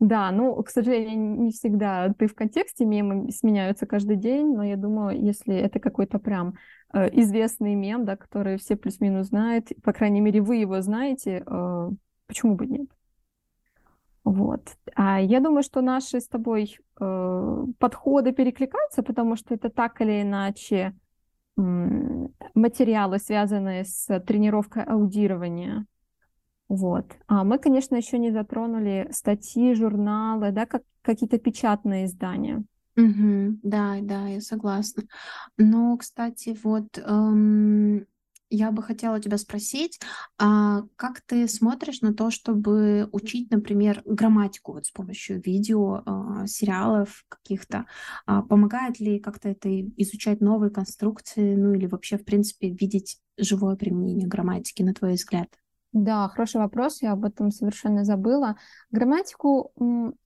Да, 0.00 0.30
ну, 0.30 0.54
к 0.62 0.70
сожалению, 0.70 1.40
не 1.40 1.50
всегда 1.50 2.14
ты 2.16 2.28
в 2.28 2.34
контексте, 2.34 2.84
мемы 2.84 3.32
сменяются 3.32 3.84
каждый 3.84 4.16
день, 4.16 4.54
но 4.54 4.62
я 4.62 4.76
думаю, 4.76 5.20
если 5.20 5.56
это 5.56 5.80
какой-то 5.80 6.20
прям 6.20 6.54
известный 6.92 7.74
мем, 7.74 8.04
да, 8.04 8.16
который 8.16 8.56
все 8.58 8.76
плюс-минус 8.76 9.28
знают, 9.28 9.68
по 9.82 9.92
крайней 9.92 10.20
мере, 10.20 10.40
вы 10.40 10.56
его 10.56 10.80
знаете, 10.80 11.42
э, 11.46 11.90
почему 12.26 12.54
бы 12.54 12.66
нет? 12.66 12.88
Вот. 14.24 14.76
А 14.94 15.20
я 15.20 15.40
думаю, 15.40 15.62
что 15.62 15.80
наши 15.80 16.20
с 16.20 16.28
тобой 16.28 16.78
э, 17.00 17.64
подходы 17.78 18.32
перекликаются, 18.32 19.02
потому 19.02 19.36
что 19.36 19.54
это 19.54 19.70
так 19.70 20.00
или 20.00 20.22
иначе 20.22 20.94
э, 21.56 21.62
материалы, 22.54 23.18
связанные 23.18 23.84
с 23.84 24.20
тренировкой 24.20 24.84
аудирования, 24.84 25.86
вот. 26.68 27.06
А 27.26 27.44
мы, 27.44 27.58
конечно, 27.58 27.96
еще 27.96 28.18
не 28.18 28.30
затронули 28.30 29.08
статьи, 29.10 29.74
журналы, 29.74 30.52
да, 30.52 30.66
как 30.66 30.82
какие-то 31.02 31.38
печатные 31.38 32.04
издания. 32.04 32.62
Угу, 32.98 33.60
да, 33.62 33.98
да, 34.02 34.26
я 34.28 34.40
согласна. 34.40 35.04
Но, 35.56 35.96
кстати, 35.98 36.56
вот 36.64 36.98
эм, 36.98 38.06
я 38.50 38.72
бы 38.72 38.82
хотела 38.82 39.20
тебя 39.20 39.38
спросить, 39.38 40.00
а 40.38 40.82
как 40.96 41.20
ты 41.20 41.46
смотришь 41.48 42.00
на 42.00 42.12
то, 42.12 42.30
чтобы 42.32 43.08
учить, 43.12 43.50
например, 43.52 44.02
грамматику 44.04 44.72
вот 44.72 44.86
с 44.86 44.90
помощью 44.90 45.40
видео, 45.40 46.02
э, 46.44 46.46
сериалов 46.48 47.24
каких-то? 47.28 47.86
А 48.26 48.42
помогает 48.42 48.98
ли 48.98 49.20
как-то 49.20 49.48
это 49.48 49.68
изучать 49.96 50.40
новые 50.40 50.70
конструкции, 50.70 51.54
ну 51.54 51.74
или 51.74 51.86
вообще, 51.86 52.18
в 52.18 52.24
принципе, 52.24 52.70
видеть 52.70 53.18
живое 53.38 53.76
применение 53.76 54.26
грамматики, 54.26 54.82
на 54.82 54.92
твой 54.94 55.14
взгляд? 55.14 55.48
Да, 55.92 56.28
хороший 56.28 56.60
вопрос, 56.60 57.00
я 57.02 57.12
об 57.12 57.24
этом 57.24 57.50
совершенно 57.50 58.04
забыла. 58.04 58.56
Грамматику 58.90 59.72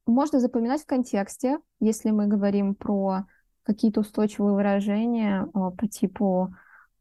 можно 0.07 0.41
запоминать 0.41 0.83
в 0.83 0.87
контексте, 0.87 1.59
если 1.79 2.11
мы 2.11 2.27
говорим 2.27 2.75
про 2.75 3.27
какие-то 3.63 4.01
устойчивые 4.01 4.55
выражения 4.55 5.47
по 5.53 5.89
типу 5.89 6.53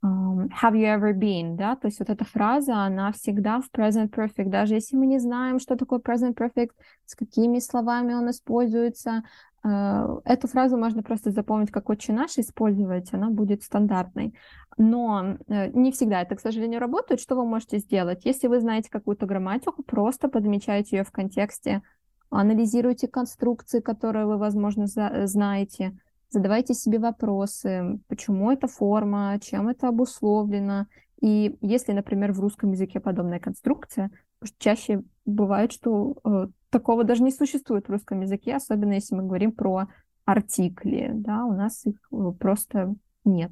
have 0.03 0.73
you 0.73 0.85
ever 0.85 1.13
been, 1.13 1.55
да, 1.55 1.75
то 1.75 1.87
есть 1.87 1.99
вот 1.99 2.09
эта 2.09 2.25
фраза, 2.25 2.75
она 2.75 3.11
всегда 3.11 3.61
в 3.61 3.69
present 3.71 4.09
perfect, 4.09 4.49
даже 4.49 4.73
если 4.75 4.95
мы 4.95 5.05
не 5.05 5.19
знаем, 5.19 5.59
что 5.59 5.75
такое 5.75 5.99
present 5.99 6.33
perfect, 6.33 6.71
с 7.05 7.15
какими 7.15 7.59
словами 7.59 8.13
он 8.13 8.29
используется, 8.29 9.23
эту 9.63 10.47
фразу 10.47 10.77
можно 10.77 11.03
просто 11.03 11.31
запомнить 11.31 11.71
как 11.71 11.89
«Отче 11.89 12.13
наш» 12.13 12.37
использовать, 12.37 13.13
она 13.13 13.29
будет 13.29 13.63
стандартной. 13.63 14.33
Но 14.77 15.37
э, 15.47 15.69
не 15.71 15.91
всегда 15.91 16.21
это, 16.21 16.35
к 16.35 16.39
сожалению, 16.39 16.79
работает. 16.79 17.19
Что 17.21 17.35
вы 17.35 17.45
можете 17.45 17.77
сделать? 17.77 18.25
Если 18.25 18.47
вы 18.47 18.59
знаете 18.59 18.89
какую-то 18.89 19.27
грамматику, 19.27 19.83
просто 19.83 20.29
подмечайте 20.29 20.97
ее 20.97 21.03
в 21.03 21.11
контексте, 21.11 21.83
анализируйте 22.31 23.07
конструкции, 23.07 23.81
которые 23.81 24.25
вы, 24.25 24.37
возможно, 24.37 24.87
знаете, 24.87 25.97
задавайте 26.29 26.73
себе 26.73 26.97
вопросы, 26.97 27.99
почему 28.07 28.51
эта 28.51 28.67
форма, 28.67 29.37
чем 29.41 29.67
это 29.67 29.89
обусловлено. 29.89 30.87
И 31.21 31.57
если, 31.61 31.91
например, 31.91 32.31
в 32.31 32.39
русском 32.39 32.71
языке 32.71 32.99
подобная 32.99 33.39
конструкция, 33.39 34.09
чаще 34.57 35.03
бывает, 35.25 35.71
что 35.71 36.17
э, 36.23 36.47
такого 36.71 37.03
даже 37.03 37.21
не 37.21 37.31
существует 37.31 37.87
в 37.87 37.91
русском 37.91 38.21
языке, 38.21 38.55
особенно 38.55 38.93
если 38.93 39.15
мы 39.15 39.23
говорим 39.23 39.51
про 39.51 39.87
артикли, 40.25 41.11
да, 41.13 41.45
у 41.45 41.53
нас 41.53 41.85
их 41.85 41.95
э, 42.11 42.31
просто 42.39 42.95
нет, 43.25 43.51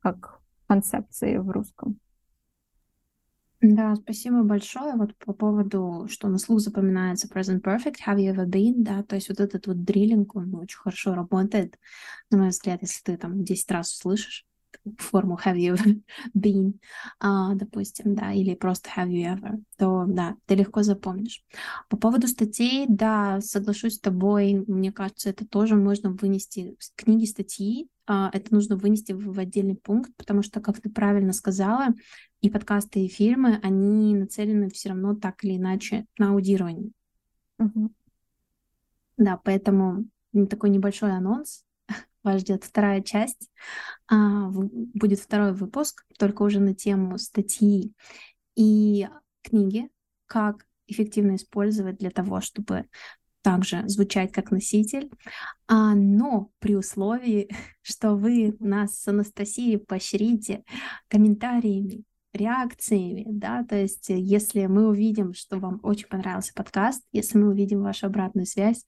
как 0.00 0.40
концепции 0.68 1.38
в 1.38 1.50
русском. 1.50 1.98
Да, 3.62 3.94
спасибо 3.96 4.42
большое. 4.42 4.94
Вот 4.94 5.14
по 5.18 5.34
поводу, 5.34 6.06
что 6.08 6.28
на 6.28 6.38
слух 6.38 6.60
запоминается 6.60 7.28
present 7.28 7.60
perfect, 7.60 7.96
have 8.06 8.16
you 8.16 8.34
ever 8.34 8.46
been, 8.46 8.76
да, 8.78 9.02
то 9.02 9.16
есть 9.16 9.28
вот 9.28 9.38
этот 9.40 9.66
вот 9.66 9.84
дриллинг, 9.84 10.34
он 10.34 10.54
очень 10.54 10.78
хорошо 10.78 11.14
работает, 11.14 11.78
на 12.30 12.38
мой 12.38 12.48
взгляд, 12.48 12.80
если 12.80 13.02
ты 13.02 13.16
там 13.18 13.44
10 13.44 13.70
раз 13.70 13.92
услышишь 13.92 14.46
форму 14.98 15.38
have 15.44 15.56
you 15.56 15.76
been, 16.36 16.74
а, 17.18 17.54
допустим, 17.54 18.14
да, 18.14 18.32
или 18.32 18.54
просто 18.54 18.90
have 18.96 19.08
you 19.08 19.36
ever, 19.36 19.62
то 19.76 20.04
да, 20.06 20.36
ты 20.46 20.54
легко 20.54 20.82
запомнишь. 20.82 21.42
По 21.88 21.96
поводу 21.96 22.28
статей, 22.28 22.86
да, 22.88 23.40
соглашусь 23.40 23.96
с 23.96 24.00
тобой, 24.00 24.64
мне 24.66 24.92
кажется, 24.92 25.30
это 25.30 25.46
тоже 25.46 25.76
можно 25.76 26.10
вынести 26.10 26.76
книги, 26.96 27.24
статьи, 27.26 27.88
а, 28.06 28.30
это 28.32 28.52
нужно 28.52 28.76
вынести 28.76 29.12
в, 29.12 29.32
в 29.32 29.38
отдельный 29.38 29.76
пункт, 29.76 30.10
потому 30.16 30.42
что, 30.42 30.60
как 30.60 30.80
ты 30.80 30.90
правильно 30.90 31.32
сказала, 31.32 31.88
и 32.40 32.50
подкасты, 32.50 33.04
и 33.04 33.08
фильмы, 33.08 33.60
они 33.62 34.14
нацелены 34.14 34.70
все 34.70 34.90
равно 34.90 35.14
так 35.14 35.44
или 35.44 35.56
иначе 35.56 36.06
на 36.18 36.30
аудирование. 36.30 36.90
Угу. 37.58 37.92
Да, 39.18 39.38
поэтому 39.44 40.06
такой 40.48 40.70
небольшой 40.70 41.12
анонс. 41.12 41.64
Вас 42.22 42.40
ждет 42.40 42.64
вторая 42.64 43.02
часть. 43.02 43.50
А, 44.08 44.48
будет 44.50 45.20
второй 45.20 45.52
выпуск, 45.52 46.04
только 46.18 46.42
уже 46.42 46.60
на 46.60 46.74
тему 46.74 47.18
статьи 47.18 47.92
и 48.56 49.08
книги, 49.42 49.88
как 50.26 50.66
эффективно 50.86 51.36
использовать 51.36 51.98
для 51.98 52.10
того, 52.10 52.40
чтобы 52.40 52.86
также 53.42 53.88
звучать 53.88 54.32
как 54.32 54.50
носитель, 54.50 55.10
а, 55.66 55.94
но 55.94 56.50
при 56.58 56.76
условии, 56.76 57.48
что 57.82 58.14
вы 58.14 58.56
нас 58.60 59.00
с 59.00 59.08
Анастасией 59.08 59.78
поощрите 59.78 60.64
комментариями, 61.08 62.04
реакциями, 62.32 63.24
да, 63.26 63.64
то 63.64 63.76
есть 63.76 64.08
если 64.08 64.66
мы 64.66 64.88
увидим, 64.88 65.34
что 65.34 65.58
вам 65.58 65.80
очень 65.82 66.06
понравился 66.06 66.52
подкаст, 66.54 67.02
если 67.12 67.38
мы 67.38 67.48
увидим 67.48 67.82
вашу 67.82 68.06
обратную 68.06 68.46
связь, 68.46 68.84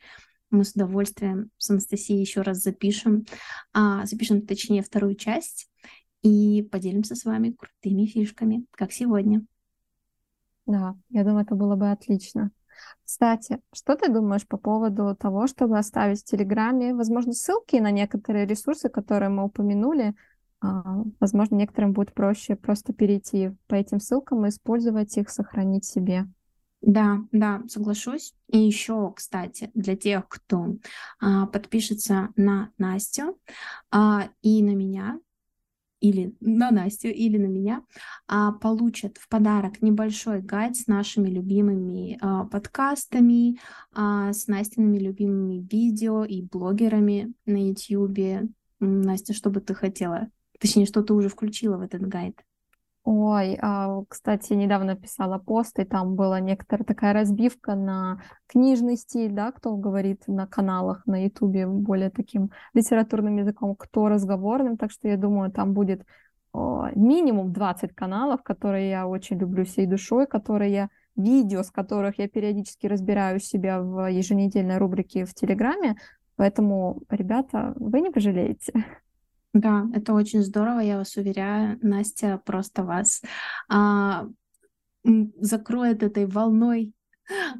мы 0.52 0.64
с 0.64 0.72
удовольствием 0.72 1.50
с 1.58 1.70
Анастасией 1.70 2.20
еще 2.20 2.42
раз 2.42 2.58
запишем, 2.58 3.24
а, 3.72 4.06
запишем 4.06 4.46
точнее 4.46 4.82
вторую 4.82 5.16
часть 5.16 5.68
и 6.22 6.62
поделимся 6.70 7.14
с 7.14 7.24
вами 7.24 7.50
крутыми 7.50 8.06
фишками, 8.06 8.64
как 8.72 8.92
сегодня. 8.92 9.44
Да, 10.66 10.96
я 11.10 11.24
думаю, 11.24 11.44
это 11.44 11.54
было 11.54 11.74
бы 11.74 11.90
отлично. 11.90 12.52
Кстати, 13.04 13.60
что 13.72 13.96
ты 13.96 14.10
думаешь 14.10 14.46
по 14.46 14.56
поводу 14.56 15.16
того, 15.16 15.46
чтобы 15.46 15.78
оставить 15.78 16.20
в 16.20 16.24
Телеграме, 16.24 16.94
возможно, 16.94 17.32
ссылки 17.32 17.76
на 17.76 17.90
некоторые 17.90 18.46
ресурсы, 18.46 18.88
которые 18.88 19.28
мы 19.28 19.44
упомянули? 19.44 20.14
А, 20.60 21.02
возможно, 21.18 21.56
некоторым 21.56 21.92
будет 21.92 22.14
проще 22.14 22.54
просто 22.54 22.92
перейти 22.92 23.52
по 23.66 23.74
этим 23.74 24.00
ссылкам 24.00 24.46
и 24.46 24.48
использовать 24.48 25.16
их, 25.16 25.28
сохранить 25.28 25.84
себе. 25.84 26.26
Да, 26.82 27.20
да, 27.30 27.62
соглашусь. 27.68 28.34
И 28.48 28.58
еще, 28.58 29.12
кстати, 29.14 29.70
для 29.72 29.96
тех, 29.96 30.28
кто 30.28 30.76
а, 31.20 31.46
подпишется 31.46 32.30
на 32.36 32.70
Настю 32.76 33.38
а, 33.92 34.28
и 34.42 34.62
на 34.62 34.74
меня, 34.74 35.20
или 36.00 36.34
на 36.40 36.72
Настю, 36.72 37.08
или 37.08 37.38
на 37.38 37.46
меня, 37.46 37.84
а, 38.26 38.50
получат 38.50 39.16
в 39.18 39.28
подарок 39.28 39.80
небольшой 39.80 40.42
гайд 40.42 40.76
с 40.76 40.88
нашими 40.88 41.30
любимыми 41.30 42.18
а, 42.20 42.44
подкастами, 42.44 43.58
а, 43.94 44.32
с 44.32 44.48
Настиными 44.48 44.98
любимыми 44.98 45.66
видео 45.70 46.24
и 46.24 46.42
блогерами 46.42 47.32
на 47.46 47.68
YouTube. 47.68 48.50
Настя, 48.80 49.32
что 49.32 49.50
бы 49.50 49.60
ты 49.60 49.74
хотела? 49.74 50.28
Точнее, 50.58 50.86
что 50.86 51.02
ты 51.02 51.14
уже 51.14 51.28
включила 51.28 51.76
в 51.76 51.82
этот 51.82 52.02
гайд? 52.02 52.42
Ой, 53.04 53.58
а, 53.60 54.02
кстати, 54.08 54.52
недавно 54.52 54.94
писала 54.94 55.38
пост, 55.38 55.78
и 55.80 55.84
там 55.84 56.14
была 56.14 56.38
некоторая 56.38 56.84
такая 56.84 57.12
разбивка 57.12 57.74
на 57.74 58.22
книжный 58.46 58.96
стиль, 58.96 59.32
да, 59.32 59.50
кто 59.50 59.76
говорит 59.76 60.28
на 60.28 60.46
каналах 60.46 61.04
на 61.06 61.24
Ютубе 61.24 61.66
более 61.66 62.10
таким 62.10 62.50
литературным 62.74 63.38
языком, 63.38 63.74
кто 63.74 64.08
разговорным, 64.08 64.76
так 64.76 64.92
что 64.92 65.08
я 65.08 65.16
думаю, 65.16 65.50
там 65.50 65.74
будет 65.74 66.04
минимум 66.54 67.52
20 67.52 67.94
каналов, 67.94 68.42
которые 68.42 68.90
я 68.90 69.06
очень 69.06 69.38
люблю 69.38 69.64
всей 69.64 69.86
душой, 69.86 70.26
которые 70.26 70.72
я 70.72 70.88
видео, 71.16 71.62
с 71.62 71.70
которых 71.70 72.18
я 72.18 72.28
периодически 72.28 72.86
разбираю 72.86 73.40
себя 73.40 73.80
в 73.80 74.06
еженедельной 74.10 74.78
рубрике 74.78 75.24
в 75.24 75.34
Телеграме, 75.34 75.96
поэтому, 76.36 77.02
ребята, 77.10 77.72
вы 77.76 78.00
не 78.00 78.10
пожалеете. 78.10 78.72
Да, 79.52 79.86
это 79.94 80.14
очень 80.14 80.42
здорово, 80.42 80.80
я 80.80 80.96
вас 80.96 81.16
уверяю. 81.16 81.78
Настя 81.82 82.40
просто 82.44 82.84
вас 82.84 83.22
а, 83.68 84.26
закроет 85.04 86.02
этой 86.02 86.26
волной 86.26 86.94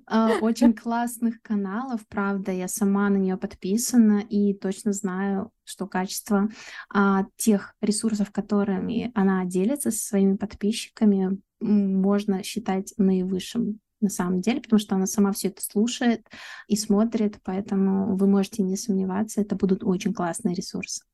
а, 0.07 0.39
очень 0.41 0.73
классных 0.75 1.41
каналов, 1.43 2.07
правда, 2.09 2.53
я 2.53 2.69
сама 2.69 3.09
на 3.09 3.17
нее 3.17 3.37
подписана 3.37 4.21
и 4.21 4.55
точно 4.55 4.93
знаю, 4.93 5.51
что 5.65 5.87
качество 5.87 6.49
а, 6.93 7.27
тех 7.37 7.75
ресурсов, 7.81 8.31
которыми 8.31 9.13
она 9.15 9.45
делится 9.45 9.91
со 9.91 9.99
своими 9.99 10.37
подписчиками, 10.37 11.41
можно 11.61 12.43
считать 12.43 12.93
наивысшим 12.97 13.81
на 14.01 14.09
самом 14.09 14.41
деле, 14.41 14.61
потому 14.61 14.81
что 14.81 14.97
она 14.97 15.07
сама 15.07 15.33
все 15.33 15.49
это 15.49 15.63
слушает 15.63 16.27
и 16.67 16.77
смотрит, 16.77 17.39
поэтому 17.45 18.17
вы 18.17 18.27
можете 18.27 18.63
не 18.63 18.77
сомневаться, 18.77 19.41
это 19.41 19.55
будут 19.55 19.85
очень 19.85 20.13
классные 20.13 20.55
ресурсы. 20.55 21.05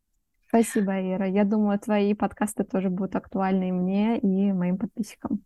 Спасибо, 0.48 0.92
Ира. 0.92 1.26
Я 1.26 1.44
думаю, 1.44 1.78
твои 1.78 2.14
подкасты 2.14 2.64
тоже 2.64 2.88
будут 2.88 3.14
актуальны 3.16 3.68
и 3.68 3.72
мне, 3.72 4.18
и 4.18 4.52
моим 4.52 4.78
подписчикам. 4.78 5.44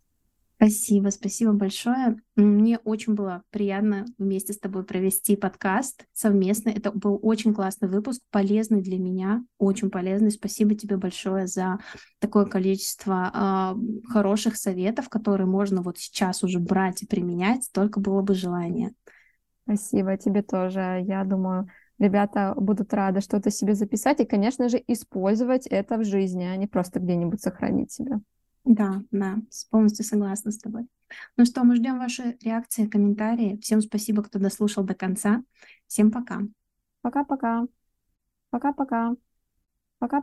Спасибо, 0.55 1.09
спасибо 1.09 1.51
большое. 1.51 2.15
Мне 2.37 2.77
очень 2.85 3.15
было 3.15 3.43
приятно 3.49 4.05
вместе 4.17 4.53
с 4.53 4.59
тобой 4.59 4.85
провести 4.85 5.35
подкаст 5.35 6.05
совместно. 6.13 6.69
Это 6.69 6.93
был 6.93 7.19
очень 7.21 7.53
классный 7.53 7.89
выпуск, 7.89 8.21
полезный 8.31 8.81
для 8.81 8.97
меня, 8.97 9.43
очень 9.57 9.89
полезный. 9.89 10.31
Спасибо 10.31 10.73
тебе 10.73 10.95
большое 10.95 11.47
за 11.47 11.79
такое 12.19 12.45
количество 12.45 13.75
э, 13.75 14.07
хороших 14.09 14.55
советов, 14.55 15.09
которые 15.09 15.47
можно 15.47 15.81
вот 15.81 15.97
сейчас 15.97 16.43
уже 16.45 16.59
брать 16.59 17.03
и 17.03 17.07
применять, 17.07 17.69
только 17.73 17.99
было 17.99 18.21
бы 18.21 18.33
желание. 18.33 18.93
Спасибо 19.65 20.15
тебе 20.15 20.43
тоже. 20.43 21.03
Я 21.05 21.25
думаю, 21.25 21.67
ребята 21.99 22.53
будут 22.55 22.93
рады 22.93 23.21
что-то 23.21 23.51
себе 23.51 23.75
записать 23.75 24.19
и, 24.19 24.25
конечно 24.25 24.69
же, 24.69 24.81
использовать 24.87 25.67
это 25.67 25.97
в 25.97 26.05
жизни, 26.05 26.43
а 26.43 26.55
не 26.55 26.67
просто 26.67 26.99
где-нибудь 26.99 27.41
сохранить 27.41 27.91
себя. 27.91 28.21
Да, 28.65 29.01
да, 29.11 29.37
полностью 29.69 30.05
согласна 30.05 30.51
с 30.51 30.57
тобой. 30.57 30.87
Ну 31.37 31.45
что, 31.45 31.63
мы 31.63 31.75
ждем 31.75 31.99
ваши 31.99 32.37
реакции, 32.41 32.87
комментарии. 32.87 33.59
Всем 33.61 33.81
спасибо, 33.81 34.23
кто 34.23 34.39
дослушал 34.39 34.83
до 34.83 34.95
конца. 34.95 35.43
Всем 35.87 36.11
пока. 36.11 36.41
Пока-пока. 37.01 37.67
Пока-пока. 38.49 39.15
Пока. 39.99 40.21